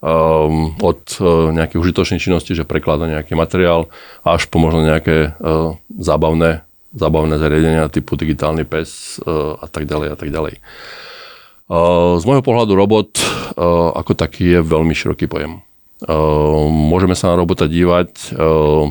um, 0.00 0.74
od 0.80 1.00
uh, 1.20 1.52
nejakých 1.52 1.78
užitočných 1.78 2.22
činností, 2.24 2.56
že 2.56 2.64
prekladá 2.64 3.06
nejaký 3.06 3.36
materiál, 3.36 3.92
až 4.24 4.48
po 4.48 4.58
možno 4.58 4.82
nejaké 4.82 5.36
uh, 5.36 5.76
zábavné, 5.92 6.64
zábavné 6.96 7.36
zariadenia 7.36 7.92
typu 7.92 8.16
digitálny 8.16 8.64
pes 8.64 9.20
uh, 9.22 9.60
a 9.60 9.68
tak 9.68 9.84
ďalej 9.84 10.08
a 10.12 10.16
tak 10.16 10.32
ďalej. 10.32 10.58
Uh, 11.68 12.18
z 12.18 12.24
môjho 12.26 12.42
pohľadu 12.42 12.72
robot 12.72 13.10
ako 13.92 14.16
taký 14.16 14.56
je 14.56 14.60
veľmi 14.64 14.96
široký 14.96 15.28
pojem. 15.28 15.60
Môžeme 16.88 17.12
sa 17.12 17.36
na 17.36 17.36
robota 17.36 17.68
dívať 17.68 18.32
uh, 18.32 18.88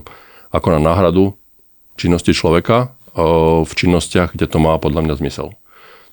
ako 0.54 0.68
na 0.78 0.80
náhradu 0.80 1.34
činnosti 1.98 2.30
človeka 2.32 2.94
v 3.66 3.68
činnostiach, 3.68 4.38
kde 4.38 4.48
to 4.48 4.62
má 4.62 4.78
podľa 4.80 5.04
mňa 5.04 5.16
zmysel. 5.18 5.52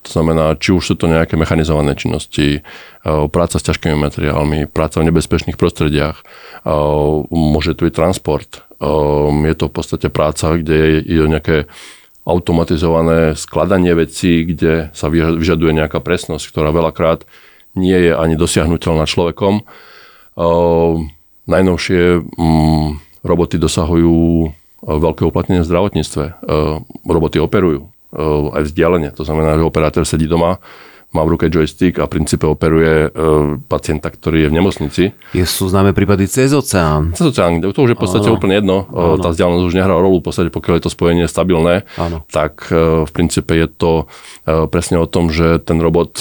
To 0.07 0.11
znamená, 0.15 0.55
či 0.57 0.73
už 0.73 0.83
sú 0.83 0.95
to 0.95 1.11
nejaké 1.11 1.35
mechanizované 1.35 1.93
činnosti, 1.99 2.63
práca 3.05 3.59
s 3.59 3.67
ťažkými 3.67 3.99
materiálmi, 3.99 4.71
práca 4.71 5.03
v 5.03 5.11
nebezpečných 5.11 5.59
prostrediach, 5.59 6.23
môže 7.29 7.75
tu 7.75 7.85
byť 7.85 7.95
transport. 7.95 8.63
Je 9.43 9.55
to 9.59 9.65
v 9.69 9.75
podstate 9.75 10.09
práca, 10.09 10.55
kde 10.55 11.03
je 11.03 11.25
nejaké 11.27 11.67
automatizované 12.29 13.35
skladanie 13.35 13.93
vecí, 13.97 14.47
kde 14.47 14.95
sa 14.95 15.11
vyžaduje 15.11 15.73
nejaká 15.77 15.99
presnosť, 15.99 16.47
ktorá 16.53 16.71
veľakrát 16.71 17.27
nie 17.75 17.97
je 18.09 18.13
ani 18.15 18.39
dosiahnutelná 18.39 19.05
človekom. 19.09 19.67
Najnovšie 21.49 22.03
mm, 22.23 22.87
roboty 23.25 23.57
dosahujú 23.59 24.53
veľké 24.85 25.27
uplatnenie 25.27 25.65
v 25.65 25.69
zdravotníctve. 25.69 26.25
Roboty 27.03 27.43
operujú 27.43 27.91
aj 28.16 28.62
vzdialenie. 28.68 29.12
To 29.16 29.25
znamená, 29.27 29.59
že 29.59 29.64
operátor 29.66 30.05
sedí 30.09 30.25
doma, 30.25 30.62
má 31.09 31.25
v 31.25 31.33
ruke 31.33 31.49
joystick 31.49 31.97
a 31.97 32.05
v 32.05 32.21
princípe 32.21 32.44
operuje 32.44 33.09
pacienta, 33.64 34.12
ktorý 34.12 34.44
je 34.44 34.49
v 34.53 34.57
nemocnici. 34.61 35.05
Je 35.33 35.44
sú 35.49 35.64
známe 35.73 35.97
prípady 35.97 36.29
cez 36.29 36.53
oceán. 36.53 37.16
Cez 37.16 37.33
oceán, 37.33 37.64
to 37.64 37.73
už 37.73 37.92
je 37.92 37.97
v 37.97 38.03
podstate 38.05 38.29
ano. 38.29 38.37
úplne 38.37 38.61
jedno. 38.61 38.85
Ano. 38.92 39.16
Tá 39.16 39.33
vzdialenosť 39.33 39.66
už 39.73 39.79
nehrá 39.81 39.97
rolu, 39.97 40.21
v 40.21 40.29
podstate 40.29 40.53
pokiaľ 40.53 40.75
je 40.77 40.85
to 40.85 40.92
spojenie 40.92 41.25
stabilné, 41.25 41.88
ano. 41.97 42.29
tak 42.29 42.68
v 42.73 43.09
princípe 43.09 43.57
je 43.57 43.73
to 43.73 44.05
presne 44.44 45.01
o 45.01 45.09
tom, 45.09 45.33
že 45.33 45.64
ten 45.64 45.81
robot 45.81 46.21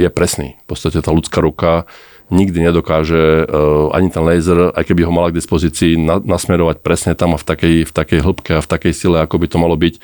je 0.00 0.08
presný. 0.08 0.56
V 0.64 0.72
podstate 0.72 1.04
tá 1.04 1.12
ľudská 1.12 1.44
ruka 1.44 1.84
nikdy 2.32 2.64
nedokáže 2.64 3.44
ani 3.92 4.08
ten 4.08 4.24
laser, 4.24 4.72
aj 4.72 4.88
keby 4.88 5.04
ho 5.04 5.12
mala 5.12 5.28
k 5.28 5.36
dispozícii, 5.36 6.00
nasmerovať 6.24 6.80
presne 6.80 7.12
tam 7.12 7.36
a 7.36 7.38
v 7.38 7.44
takej, 7.44 7.74
v 7.84 7.92
takej 7.92 8.24
hĺbke 8.24 8.56
a 8.56 8.64
v 8.64 8.70
takej 8.72 8.92
sile, 8.96 9.20
ako 9.20 9.36
by 9.36 9.46
to 9.52 9.60
malo 9.60 9.76
byť 9.76 10.00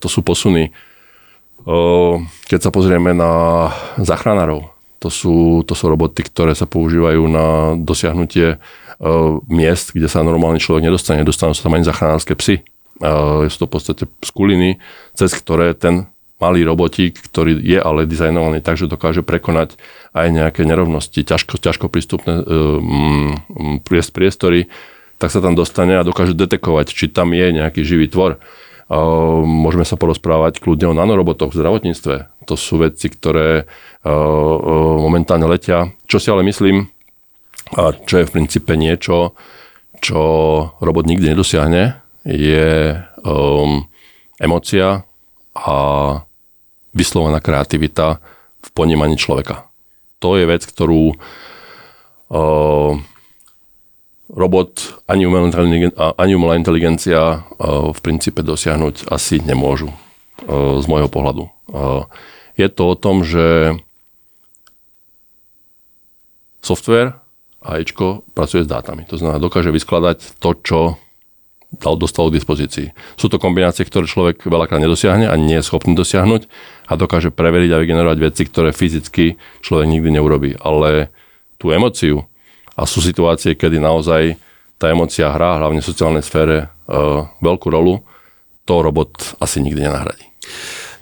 to 0.00 0.06
sú 0.08 0.24
posuny. 0.24 0.72
Keď 2.48 2.60
sa 2.64 2.72
pozrieme 2.72 3.12
na 3.12 3.68
zachránarov, 4.00 4.72
to 5.00 5.12
sú, 5.12 5.64
to 5.68 5.76
sú 5.76 5.88
roboty, 5.88 6.24
ktoré 6.24 6.56
sa 6.56 6.64
používajú 6.64 7.24
na 7.28 7.76
dosiahnutie 7.76 8.56
miest, 9.48 9.92
kde 9.96 10.08
sa 10.08 10.24
normálny 10.24 10.60
človek 10.60 10.88
nedostane. 10.88 11.24
Dostanú 11.24 11.56
sa 11.56 11.68
tam 11.68 11.76
ani 11.76 11.84
zachránarské 11.84 12.36
psy. 12.36 12.64
Sú 13.48 13.56
to 13.60 13.66
v 13.68 13.72
podstate 13.72 14.04
skuliny, 14.20 14.76
cez 15.16 15.32
ktoré 15.32 15.72
ten 15.72 16.08
malý 16.40 16.64
robotík, 16.64 17.20
ktorý 17.20 17.60
je 17.60 17.76
ale 17.76 18.08
dizajnovaný 18.08 18.64
tak, 18.64 18.80
že 18.80 18.88
dokáže 18.88 19.20
prekonať 19.20 19.76
aj 20.16 20.26
nejaké 20.32 20.64
nerovnosti, 20.64 21.20
ťažko, 21.20 21.60
ťažko 21.60 21.92
prístupné 21.92 22.40
um, 22.40 23.36
priestory, 23.84 24.72
tak 25.20 25.28
sa 25.28 25.44
tam 25.44 25.52
dostane 25.52 26.00
a 26.00 26.04
dokáže 26.04 26.32
detekovať, 26.32 26.96
či 26.96 27.12
tam 27.12 27.36
je 27.36 27.44
nejaký 27.52 27.84
živý 27.84 28.08
tvor. 28.08 28.40
Môžeme 28.90 29.86
sa 29.86 29.94
porozprávať 29.94 30.58
kľudne 30.58 30.90
o 30.90 30.98
nanorobotoch 30.98 31.54
v 31.54 31.62
zdravotníctve. 31.62 32.14
To 32.50 32.54
sú 32.58 32.82
veci, 32.82 33.06
ktoré 33.06 33.70
momentálne 34.02 35.46
letia. 35.46 35.94
Čo 36.10 36.18
si 36.18 36.26
ale 36.26 36.42
myslím, 36.42 36.90
čo 37.78 38.14
je 38.18 38.26
v 38.26 38.34
princípe 38.34 38.74
niečo, 38.74 39.38
čo 40.02 40.20
robot 40.82 41.06
nikdy 41.06 41.30
nedosiahne, 41.30 42.02
je 42.26 42.98
um, 43.22 43.86
emocia 44.42 45.06
a 45.54 45.76
vyslovená 46.90 47.38
kreativita 47.38 48.18
v 48.60 48.68
ponímaní 48.74 49.14
človeka. 49.14 49.70
To 50.18 50.34
je 50.34 50.50
vec, 50.50 50.66
ktorú 50.66 51.14
uh, 51.14 52.92
robot 54.30 55.02
ani 55.10 55.26
umelá 55.26 55.50
inteligencia, 55.50 56.14
ani 56.14 56.32
umelá 56.38 56.54
inteligencia 56.54 57.42
v 57.90 57.98
princípe 57.98 58.46
dosiahnuť 58.46 59.10
asi 59.10 59.42
nemôžu 59.42 59.90
z 60.80 60.84
môjho 60.86 61.10
pohľadu. 61.10 61.50
Je 62.54 62.68
to 62.70 62.82
o 62.92 62.94
tom, 62.94 63.26
že 63.26 63.74
software 66.62 67.18
a 67.60 67.82
Ečko 67.82 68.22
pracuje 68.32 68.64
s 68.64 68.70
dátami. 68.70 69.04
To 69.10 69.18
znamená, 69.18 69.42
dokáže 69.42 69.74
vyskladať 69.74 70.38
to, 70.38 70.50
čo 70.62 70.80
dal, 71.70 71.98
k 71.98 72.36
dispozícii. 72.38 72.94
Sú 73.18 73.28
to 73.28 73.42
kombinácie, 73.42 73.82
ktoré 73.82 74.06
človek 74.06 74.46
veľakrát 74.46 74.80
nedosiahne 74.80 75.26
a 75.26 75.34
nie 75.36 75.58
je 75.58 75.66
schopný 75.66 75.92
dosiahnuť 75.98 76.46
a 76.86 76.92
dokáže 76.94 77.34
preveriť 77.34 77.70
a 77.74 77.80
vygenerovať 77.82 78.18
veci, 78.22 78.42
ktoré 78.46 78.70
fyzicky 78.72 79.36
človek 79.60 79.86
nikdy 79.90 80.08
neurobí. 80.14 80.56
Ale 80.62 81.10
tú 81.60 81.74
emociu, 81.74 82.29
a 82.80 82.88
sú 82.88 83.04
situácie, 83.04 83.52
kedy 83.60 83.76
naozaj 83.76 84.40
tá 84.80 84.88
emocia 84.88 85.28
hrá, 85.28 85.60
hlavne 85.60 85.84
v 85.84 85.90
sociálnej 85.92 86.24
sfére, 86.24 86.72
uh, 86.88 87.28
veľkú 87.44 87.68
rolu. 87.68 88.00
To 88.64 88.80
robot 88.80 89.36
asi 89.36 89.60
nikdy 89.60 89.84
nenahradí. 89.84 90.24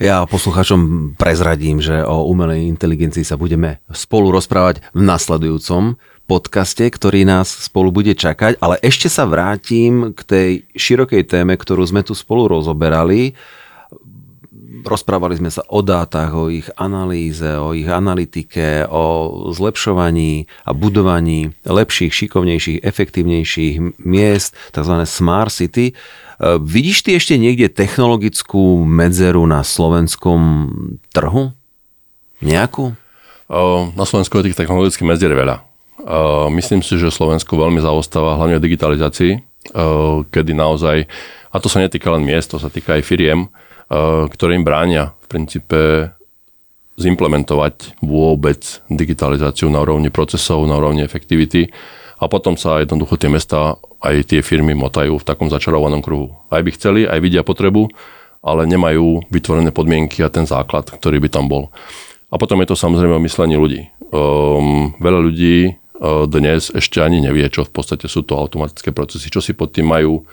Ja 0.02 0.26
poslucháčom 0.26 1.14
prezradím, 1.18 1.82
že 1.82 2.02
o 2.02 2.26
umelej 2.30 2.70
inteligencii 2.70 3.26
sa 3.26 3.34
budeme 3.34 3.82
spolu 3.90 4.30
rozprávať 4.30 4.82
v 4.94 5.00
nasledujúcom 5.02 5.98
podcaste, 6.30 6.86
ktorý 6.86 7.26
nás 7.26 7.50
spolu 7.50 7.90
bude 7.90 8.14
čakať, 8.14 8.62
ale 8.62 8.78
ešte 8.78 9.10
sa 9.10 9.26
vrátim 9.26 10.14
k 10.14 10.20
tej 10.22 10.50
širokej 10.76 11.26
téme, 11.26 11.58
ktorú 11.58 11.82
sme 11.82 12.06
tu 12.06 12.14
spolu 12.14 12.46
rozoberali 12.46 13.34
Rozprávali 14.84 15.38
sme 15.38 15.50
sa 15.50 15.62
o 15.66 15.80
dátach, 15.82 16.34
o 16.36 16.52
ich 16.52 16.68
analýze, 16.78 17.46
o 17.58 17.72
ich 17.74 17.88
analytike, 17.88 18.86
o 18.90 19.48
zlepšovaní 19.50 20.46
a 20.66 20.76
budovaní 20.76 21.54
lepších, 21.64 22.14
šikovnejších, 22.14 22.82
efektívnejších 22.84 24.02
miest, 24.04 24.54
tzv. 24.70 24.94
smart 25.08 25.50
city. 25.50 25.92
E, 25.92 25.94
vidíš 26.62 27.06
ty 27.06 27.18
ešte 27.18 27.34
niekde 27.40 27.72
technologickú 27.72 28.84
medzeru 28.86 29.48
na 29.48 29.66
slovenskom 29.66 30.70
trhu? 31.10 31.56
Nejakú? 32.38 32.94
Na 33.96 34.04
Slovensku 34.04 34.36
je 34.38 34.52
tých 34.52 34.60
technologických 34.60 35.08
medzier 35.08 35.32
veľa. 35.32 35.64
Myslím 36.52 36.84
si, 36.84 37.00
že 37.00 37.10
Slovensko 37.10 37.56
veľmi 37.56 37.80
zaostáva 37.80 38.36
hlavne 38.36 38.60
v 38.60 38.64
digitalizácii, 38.68 39.32
kedy 40.28 40.52
naozaj, 40.54 41.08
a 41.50 41.56
to 41.58 41.66
sa 41.66 41.80
netýka 41.80 42.12
len 42.12 42.22
miest, 42.28 42.52
to 42.52 42.60
sa 42.60 42.68
týka 42.70 43.00
aj 43.00 43.02
firiem, 43.08 43.48
ktoré 43.88 44.52
im 44.54 44.64
bránia 44.64 45.16
v 45.24 45.26
princípe 45.26 46.12
zimplementovať 46.98 48.02
vôbec 48.02 48.82
digitalizáciu 48.90 49.70
na 49.70 49.80
úrovni 49.80 50.10
procesov, 50.10 50.66
na 50.66 50.76
úrovni 50.76 51.06
efektivity 51.06 51.70
a 52.18 52.26
potom 52.26 52.58
sa 52.58 52.82
jednoducho 52.82 53.14
tie 53.14 53.30
mesta 53.30 53.78
aj 54.02 54.34
tie 54.34 54.42
firmy 54.42 54.74
motajú 54.74 55.22
v 55.22 55.26
takom 55.26 55.46
začarovanom 55.46 56.02
kruhu. 56.02 56.34
Aj 56.50 56.58
by 56.58 56.70
chceli, 56.74 57.06
aj 57.06 57.22
vidia 57.22 57.46
potrebu, 57.46 57.86
ale 58.42 58.66
nemajú 58.66 59.30
vytvorené 59.30 59.70
podmienky 59.70 60.22
a 60.26 60.30
ten 60.30 60.46
základ, 60.46 60.90
ktorý 60.90 61.22
by 61.22 61.28
tam 61.30 61.46
bol. 61.46 61.70
A 62.28 62.36
potom 62.36 62.58
je 62.60 62.74
to 62.74 62.76
samozrejme 62.76 63.16
o 63.16 63.24
myslení 63.24 63.54
ľudí. 63.54 63.88
Um, 64.10 64.92
veľa 64.98 65.20
ľudí 65.30 65.56
uh, 65.70 66.26
dnes 66.26 66.74
ešte 66.74 66.98
ani 66.98 67.22
nevie, 67.22 67.46
čo 67.48 67.62
v 67.64 67.72
podstate 67.72 68.10
sú 68.10 68.26
to 68.26 68.34
automatické 68.34 68.90
procesy, 68.90 69.30
čo 69.30 69.38
si 69.38 69.54
pod 69.54 69.70
tým 69.70 69.86
majú, 69.86 70.26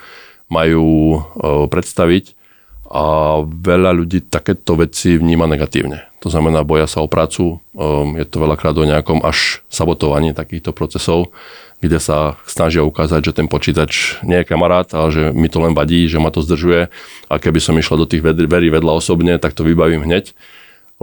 majú 0.50 0.88
uh, 1.16 1.66
predstaviť 1.70 2.45
a 2.86 3.40
veľa 3.42 3.92
ľudí 3.98 4.30
takéto 4.30 4.78
veci 4.78 5.18
vníma 5.18 5.50
negatívne. 5.50 6.06
To 6.22 6.30
znamená, 6.30 6.62
boja 6.62 6.86
sa 6.86 7.02
o 7.02 7.10
prácu, 7.10 7.62
um, 7.74 8.18
je 8.18 8.26
to 8.26 8.38
veľakrát 8.42 8.78
o 8.78 8.86
nejakom 8.86 9.22
až 9.26 9.62
sabotovaní 9.70 10.34
takýchto 10.38 10.74
procesov, 10.74 11.34
kde 11.82 11.98
sa 12.02 12.38
snažia 12.50 12.86
ukázať, 12.86 13.30
že 13.30 13.36
ten 13.38 13.48
počítač 13.50 14.22
nie 14.26 14.42
je 14.42 14.50
kamarát, 14.50 14.90
ale 14.94 15.10
že 15.14 15.24
mi 15.34 15.50
to 15.50 15.62
len 15.62 15.78
vadí, 15.78 16.06
že 16.10 16.22
ma 16.22 16.34
to 16.34 16.42
zdržuje 16.42 16.90
a 17.30 17.34
keby 17.38 17.60
som 17.62 17.78
išla 17.78 18.02
do 18.02 18.10
tých 18.10 18.26
verí 18.26 18.70
vedľa 18.74 19.02
osobne, 19.02 19.38
tak 19.38 19.54
to 19.54 19.66
vybavím 19.66 20.06
hneď. 20.06 20.34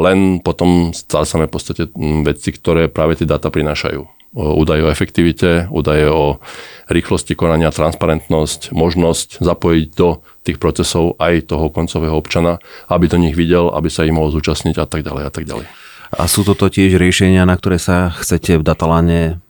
Len 0.01 0.41
potom 0.41 0.97
stávame 0.97 1.47
v 1.47 1.55
podstate 1.55 1.83
veci, 2.25 2.51
ktoré 2.51 2.89
práve 2.89 3.21
tie 3.21 3.29
dáta 3.29 3.53
prinášajú 3.53 4.22
údaje 4.33 4.81
o 4.81 4.89
efektivite, 4.89 5.69
údaje 5.69 6.09
o 6.09 6.41
rýchlosti 6.89 7.37
konania, 7.37 7.69
transparentnosť, 7.69 8.73
možnosť 8.73 9.45
zapojiť 9.45 9.87
do 9.93 10.25
tých 10.43 10.57
procesov 10.57 11.21
aj 11.21 11.53
toho 11.53 11.69
koncového 11.69 12.17
občana, 12.17 12.57
aby 12.89 13.07
to 13.13 13.21
nich 13.21 13.37
videl, 13.37 13.69
aby 13.77 13.93
sa 13.93 14.09
im 14.09 14.17
mohol 14.17 14.33
zúčastniť 14.33 14.81
a 14.81 14.87
tak 14.89 15.05
ďalej 15.05 15.23
a 15.29 15.31
tak 15.33 15.45
ďalej. 15.45 15.67
A 16.13 16.29
sú 16.29 16.45
toto 16.45 16.69
tiež 16.69 17.01
riešenia, 17.01 17.49
na 17.49 17.57
ktoré 17.57 17.81
sa 17.81 18.13
chcete 18.13 18.61
v 18.61 18.65
Datalane 18.65 19.41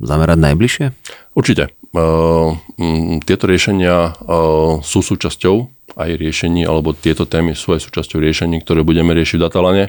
zamerať 0.00 0.38
najbližšie? 0.40 0.86
Určite. 1.32 1.72
Uh, 1.92 2.56
tieto 3.24 3.44
riešenia 3.44 4.16
uh, 4.16 4.80
sú 4.80 5.04
súčasťou 5.04 5.68
aj 5.92 6.10
riešení, 6.16 6.64
alebo 6.64 6.96
tieto 6.96 7.28
témy 7.28 7.52
sú 7.52 7.76
aj 7.76 7.84
súčasťou 7.84 8.16
riešení, 8.16 8.64
ktoré 8.64 8.80
budeme 8.80 9.12
riešiť 9.12 9.36
v 9.36 9.44
Datalane, 9.44 9.84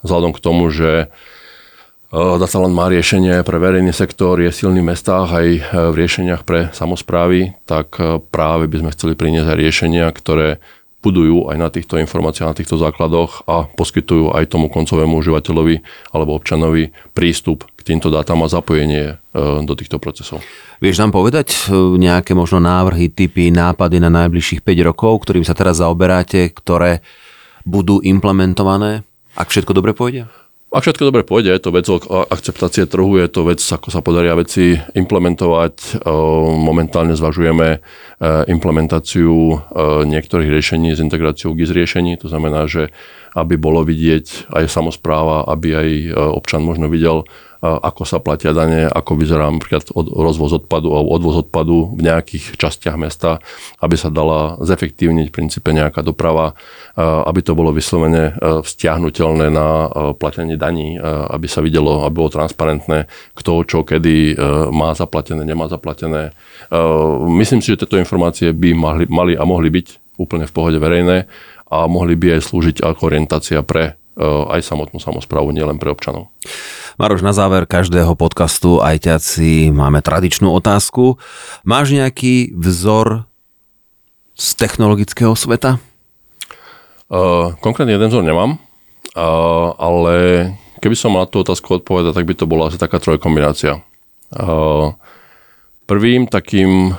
vzhľadom 0.00 0.32
k 0.32 0.42
tomu, 0.44 0.72
že 0.72 1.12
Dataland 2.12 2.76
má 2.76 2.92
riešenie 2.92 3.40
pre 3.40 3.56
verejný 3.56 3.88
sektor, 3.96 4.36
je 4.36 4.52
silný 4.52 4.84
v 4.84 4.92
mestách 4.92 5.32
aj 5.32 5.46
e, 5.48 5.60
v 5.64 5.94
riešeniach 5.96 6.44
pre 6.44 6.68
samozprávy, 6.68 7.56
tak 7.64 7.96
e, 7.96 8.20
práve 8.20 8.68
by 8.68 8.84
sme 8.84 8.92
chceli 8.92 9.16
priniesť 9.16 9.48
aj 9.48 9.56
riešenia, 9.56 10.06
ktoré 10.12 10.60
budujú 11.00 11.48
aj 11.48 11.56
na 11.56 11.72
týchto 11.72 11.96
informáciách, 11.96 12.52
na 12.52 12.58
týchto 12.60 12.76
základoch 12.76 13.48
a 13.48 13.64
poskytujú 13.64 14.28
aj 14.36 14.44
tomu 14.44 14.68
koncovému 14.68 15.24
užívateľovi 15.24 15.80
alebo 16.12 16.36
občanovi 16.36 16.92
prístup 17.16 17.64
k 17.80 17.96
týmto 17.96 18.12
dátam 18.12 18.44
a 18.44 18.52
zapojenie 18.52 19.16
e, 19.16 19.64
do 19.64 19.72
týchto 19.72 19.96
procesov. 19.96 20.44
Vieš 20.84 21.00
nám 21.00 21.16
povedať 21.16 21.72
nejaké 21.96 22.36
možno 22.36 22.60
návrhy, 22.60 23.08
typy, 23.08 23.48
nápady 23.48 24.04
na 24.04 24.12
najbližších 24.12 24.60
5 24.60 24.88
rokov, 24.92 25.24
ktorým 25.24 25.48
sa 25.48 25.56
teraz 25.56 25.80
zaoberáte, 25.80 26.52
ktoré 26.52 27.00
budú 27.64 28.04
implementované 28.04 29.00
Ak 29.32 29.48
všetko 29.48 29.72
dobre 29.72 29.96
pôjde? 29.96 30.28
Ak 30.72 30.88
všetko 30.88 31.12
dobre 31.12 31.20
pôjde, 31.20 31.52
je 31.52 31.60
to 31.60 31.76
vec 31.76 31.84
akceptácie 32.32 32.88
trhu, 32.88 33.20
je 33.20 33.28
to 33.28 33.44
vec, 33.44 33.60
ako 33.60 33.92
sa 33.92 34.00
podaria 34.00 34.32
veci 34.32 34.72
implementovať. 34.96 36.00
Momentálne 36.56 37.12
zvažujeme 37.12 37.68
e, 37.76 37.78
implementáciu 38.48 39.36
e, 39.52 39.56
niektorých 40.08 40.48
riešení 40.48 40.96
s 40.96 41.04
integráciou 41.04 41.52
GIS 41.52 41.76
riešení, 41.76 42.16
to 42.16 42.32
znamená, 42.32 42.64
že 42.64 42.88
aby 43.36 43.60
bolo 43.60 43.84
vidieť 43.84 44.48
aj 44.48 44.64
samozpráva, 44.72 45.44
aby 45.44 45.68
aj 45.76 45.88
e, 45.92 46.08
občan 46.16 46.64
možno 46.64 46.88
videl, 46.88 47.28
ako 47.62 48.02
sa 48.02 48.18
platia 48.18 48.50
dane, 48.50 48.90
ako 48.90 49.14
vyzerá 49.14 49.46
napríklad 49.46 49.94
od, 49.94 50.10
rozvoz 50.10 50.58
odpadu 50.58 50.90
alebo 50.98 51.14
odvoz 51.14 51.46
odpadu 51.46 51.94
v 51.94 52.10
nejakých 52.10 52.58
častiach 52.58 52.98
mesta, 52.98 53.38
aby 53.78 53.94
sa 53.94 54.10
dala 54.10 54.58
zefektívniť 54.58 55.30
v 55.30 55.36
princípe 55.38 55.70
nejaká 55.70 56.02
doprava, 56.02 56.58
aby 56.98 57.38
to 57.38 57.54
bolo 57.54 57.70
vyslovene 57.70 58.34
vzťahnutelné 58.66 59.54
na 59.54 59.86
platenie 60.18 60.58
daní, 60.58 60.98
aby 61.30 61.46
sa 61.46 61.62
videlo, 61.62 62.02
aby 62.02 62.18
bolo 62.18 62.34
transparentné, 62.34 63.06
kto 63.38 63.62
čo 63.62 63.86
kedy 63.86 64.34
má 64.74 64.98
zaplatené, 64.98 65.46
nemá 65.46 65.70
zaplatené. 65.70 66.34
Myslím 67.30 67.62
si, 67.62 67.70
že 67.70 67.86
tieto 67.86 67.94
informácie 67.94 68.50
by 68.50 68.74
mali, 68.74 69.04
mali 69.06 69.32
a 69.38 69.46
mohli 69.46 69.70
byť 69.70 70.18
úplne 70.18 70.50
v 70.50 70.54
pohode 70.54 70.82
verejné 70.82 71.30
a 71.70 71.86
mohli 71.86 72.18
by 72.18 72.36
aj 72.36 72.42
slúžiť 72.50 72.76
ako 72.82 73.00
orientácia 73.06 73.62
pre 73.62 74.01
aj 74.18 74.60
samotnú 74.60 75.00
samozprávu, 75.00 75.52
nielen 75.52 75.80
pre 75.80 75.88
občanov. 75.88 76.28
Maroš, 77.00 77.24
na 77.24 77.32
záver 77.32 77.64
každého 77.64 78.12
podcastu 78.14 78.78
aj 78.84 79.08
ťaci 79.08 79.72
máme 79.72 80.04
tradičnú 80.04 80.52
otázku. 80.52 81.16
Máš 81.64 81.96
nejaký 81.96 82.52
vzor 82.52 83.24
z 84.36 84.46
technologického 84.60 85.32
sveta? 85.32 85.80
Uh, 87.12 87.56
konkrétne 87.60 87.96
jeden 87.96 88.08
vzor 88.08 88.24
nemám, 88.24 88.56
uh, 88.56 89.76
ale 89.76 90.14
keby 90.80 90.96
som 90.96 91.12
mal 91.12 91.28
tú 91.28 91.44
otázku 91.44 91.80
odpovedať, 91.80 92.16
tak 92.16 92.24
by 92.28 92.34
to 92.36 92.44
bola 92.48 92.68
asi 92.68 92.80
taká 92.80 93.00
trojkombinácia. 93.00 93.80
Uh, 94.32 94.96
prvým 95.84 96.24
takým 96.28 96.96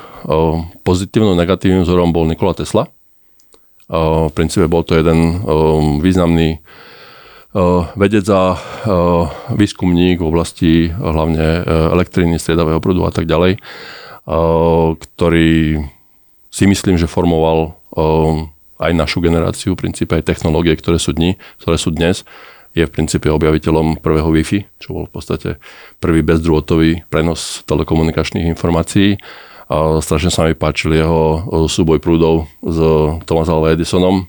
pozitívnym 0.88 1.36
negatívnym 1.36 1.84
vzorom 1.84 2.16
bol 2.16 2.24
Nikola 2.24 2.56
Tesla. 2.56 2.88
V 3.92 4.32
princípe 4.32 4.72
bol 4.72 4.88
to 4.88 4.96
jeden 4.96 5.44
významný 6.00 6.64
vedec 7.94 8.26
a 8.34 8.58
eh, 8.58 9.24
výskumník 9.54 10.20
v 10.20 10.30
oblasti 10.30 10.72
eh, 10.90 10.94
hlavne 10.94 11.66
elektriny, 11.94 12.42
striedavého 12.42 12.82
prúdu 12.82 13.06
a 13.06 13.14
tak 13.14 13.30
ďalej, 13.30 13.62
ktorý 14.98 15.84
si 16.48 16.64
myslím, 16.64 16.96
že 16.96 17.12
formoval 17.12 17.76
aj 18.80 18.92
našu 18.96 19.20
generáciu, 19.20 19.76
v 19.76 19.84
princípe 19.84 20.16
aj 20.16 20.24
technológie, 20.24 20.80
ktoré 20.80 20.96
sú, 20.96 21.12
dni, 21.12 21.36
ktoré 21.60 21.76
sú 21.76 21.92
dnes. 21.92 22.24
Je 22.72 22.88
v 22.88 22.94
princípe 22.94 23.28
objaviteľom 23.28 24.02
prvého 24.02 24.32
Wi-Fi, 24.32 24.66
čo 24.80 24.96
bol 24.96 25.06
v 25.06 25.14
podstate 25.14 25.50
prvý 26.00 26.26
bezdrôtový 26.26 27.06
prenos 27.12 27.62
telekomunikačných 27.68 28.50
informácií. 28.50 29.20
A 29.68 30.00
strašne 30.00 30.32
sa 30.32 30.48
mi 30.48 30.56
páčil 30.56 30.98
jeho 30.98 31.44
súboj 31.70 32.00
prúdov 32.00 32.50
s 32.64 32.80
Thomas 33.28 33.52
Alva 33.52 33.76
Edisonom. 33.76 34.26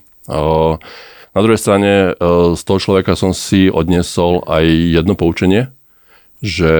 Na 1.35 1.43
druhej 1.43 1.59
strane 1.59 1.91
e, 1.91 2.09
z 2.55 2.61
toho 2.63 2.79
človeka 2.79 3.19
som 3.19 3.35
si 3.35 3.67
odnesol 3.67 4.47
aj 4.47 4.63
jedno 4.71 5.19
poučenie, 5.19 5.67
že 6.39 6.71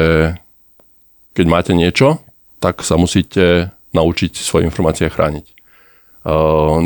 keď 1.36 1.46
máte 1.52 1.76
niečo, 1.76 2.24
tak 2.64 2.80
sa 2.80 2.96
musíte 2.96 3.76
naučiť 3.92 4.32
svoje 4.40 4.64
informácie 4.64 5.12
chrániť. 5.12 5.46
E, 5.52 5.54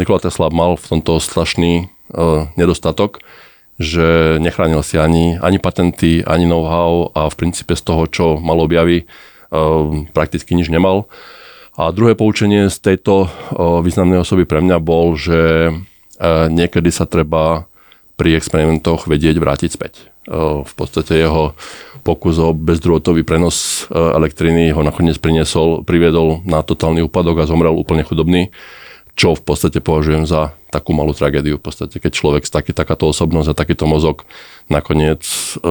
Nikola 0.02 0.18
Tesla 0.18 0.50
mal 0.50 0.82
v 0.82 0.98
tomto 0.98 1.22
strašný 1.22 1.86
e, 1.86 2.18
nedostatok, 2.58 3.22
že 3.78 4.42
nechránil 4.42 4.82
si 4.82 4.98
ani, 4.98 5.38
ani 5.38 5.62
patenty, 5.62 6.26
ani 6.26 6.50
know-how 6.50 7.14
a 7.14 7.30
v 7.30 7.38
princípe 7.38 7.78
z 7.78 7.86
toho, 7.86 8.04
čo 8.12 8.26
mal 8.36 8.60
objavy, 8.60 9.08
prakticky 10.12 10.52
nič 10.52 10.68
nemal. 10.68 11.08
A 11.80 11.96
druhé 11.96 12.12
poučenie 12.12 12.68
z 12.68 12.76
tejto 12.76 13.32
významnej 13.56 14.20
osoby 14.20 14.44
pre 14.44 14.60
mňa 14.60 14.78
bol, 14.84 15.16
že 15.16 15.72
niekedy 16.52 16.92
sa 16.92 17.08
treba 17.08 17.66
pri 18.20 18.36
experimentoch 18.36 19.08
vedieť 19.08 19.40
vrátiť 19.40 19.70
späť. 19.72 20.12
V 20.28 20.74
podstate 20.76 21.16
jeho 21.16 21.56
pokus 22.04 22.36
o 22.38 22.52
bezdrôtový 22.52 23.24
prenos 23.24 23.88
elektriny 23.90 24.76
ho 24.76 24.84
nakoniec 24.84 25.16
priniesol, 25.18 25.88
priviedol 25.88 26.44
na 26.44 26.60
totálny 26.60 27.00
úpadok 27.08 27.42
a 27.42 27.50
zomrel 27.50 27.72
úplne 27.74 28.04
chudobný, 28.04 28.52
čo 29.20 29.36
v 29.36 29.44
podstate 29.44 29.84
považujem 29.84 30.24
za 30.24 30.56
takú 30.72 30.96
malú 30.96 31.12
tragédiu. 31.12 31.60
V 31.60 31.66
podstate, 31.68 32.00
keď 32.00 32.12
človek 32.16 32.44
z 32.48 32.56
taký, 32.56 32.72
takáto 32.72 33.10
osobnosť 33.12 33.52
a 33.52 33.60
takýto 33.60 33.84
mozog 33.84 34.24
nakoniec 34.72 35.26
e, 35.26 35.68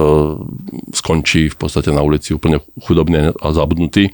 skončí 0.93 1.49
v 1.49 1.57
podstate 1.57 1.89
na 1.89 2.05
ulici 2.05 2.37
úplne 2.37 2.61
chudobný 2.77 3.33
a 3.33 3.47
zabudnutý. 3.49 4.13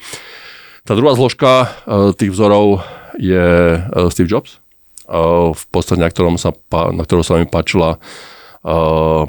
Tá 0.88 0.96
druhá 0.96 1.18
zložka 1.20 1.52
e, 1.68 1.68
tých 2.16 2.32
vzorov 2.32 2.86
je 3.20 3.76
e, 3.76 3.80
Steve 4.08 4.32
Jobs, 4.32 4.64
v 5.52 5.64
podstate, 5.70 6.02
na 6.02 6.10
ktorom 6.10 6.42
sa, 6.42 6.54
na 6.72 7.02
ktorom 7.06 7.22
sa 7.22 7.38
mi 7.38 7.46
páčila, 7.46 8.02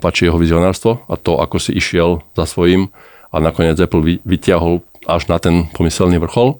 páči 0.00 0.32
jeho 0.32 0.40
vizionárstvo 0.40 1.04
a 1.12 1.20
to, 1.20 1.36
ako 1.36 1.60
si 1.60 1.76
išiel 1.76 2.24
za 2.32 2.48
svojím 2.48 2.88
a 3.28 3.36
nakoniec 3.36 3.76
Apple 3.76 4.24
vytiahol 4.24 4.80
až 5.04 5.28
na 5.28 5.36
ten 5.36 5.68
pomyselný 5.76 6.16
vrchol. 6.16 6.56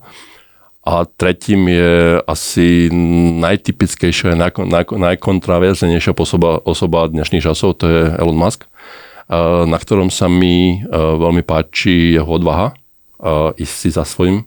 A 0.87 1.03
tretím 1.03 1.67
je 1.67 2.21
asi 2.29 2.93
najtypickejšia, 3.43 4.39
naj, 4.39 4.55
naj, 4.61 4.87
najkontraverznejšia 4.93 6.15
osoba, 6.15 6.63
osoba 6.63 7.11
dnešných 7.11 7.43
časov, 7.43 7.81
to 7.81 7.91
je 7.91 8.03
Elon 8.23 8.39
Musk, 8.39 8.71
na 9.67 9.79
ktorom 9.81 10.13
sa 10.13 10.31
mi 10.31 10.85
veľmi 10.93 11.43
páči 11.43 12.15
jeho 12.15 12.29
odvaha 12.29 12.77
ísť 13.57 13.75
si 13.75 13.89
za 13.89 14.05
svojím 14.07 14.45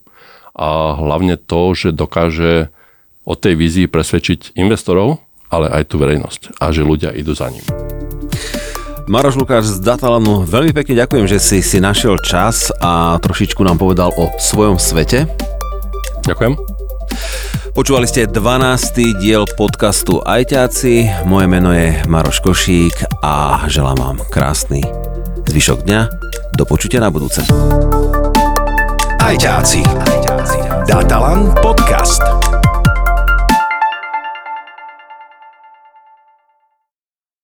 a 0.55 0.95
hlavne 0.95 1.35
to, 1.35 1.73
že 1.75 1.91
dokáže 1.91 2.71
o 3.29 3.37
tej 3.37 3.53
vízii 3.53 3.85
presvedčiť 3.85 4.57
investorov, 4.57 5.21
ale 5.53 5.69
aj 5.69 5.93
tú 5.93 6.01
verejnosť 6.01 6.57
a 6.57 6.73
že 6.73 6.81
ľudia 6.81 7.13
idú 7.13 7.37
za 7.37 7.53
ním. 7.53 7.61
Maroš 9.09 9.37
Lukáš 9.37 9.77
z 9.77 9.81
Datalanu, 9.81 10.45
veľmi 10.45 10.73
pekne 10.73 11.05
ďakujem, 11.05 11.25
že 11.25 11.37
si 11.41 11.61
si 11.61 11.77
našiel 11.77 12.17
čas 12.21 12.73
a 12.81 13.17
trošičku 13.21 13.61
nám 13.61 13.81
povedal 13.81 14.13
o 14.13 14.33
svojom 14.37 14.77
svete. 14.77 15.25
Ďakujem. 16.25 16.53
Počúvali 17.73 18.05
ste 18.05 18.29
12. 18.29 19.21
diel 19.21 19.49
podcastu 19.57 20.21
Ajťáci. 20.21 21.25
Moje 21.25 21.47
meno 21.49 21.73
je 21.73 22.01
Maroš 22.05 22.41
Košík 22.45 23.21
a 23.25 23.65
želám 23.65 23.97
vám 23.97 24.17
krásny 24.29 24.85
zvyšok 25.49 25.89
dňa. 25.89 26.01
Do 26.53 26.63
počutia 26.69 27.01
na 27.01 27.09
budúce. 27.09 27.41
Ajťáci. 29.17 29.81
Datalan 30.85 31.53
podcast. 31.65 32.48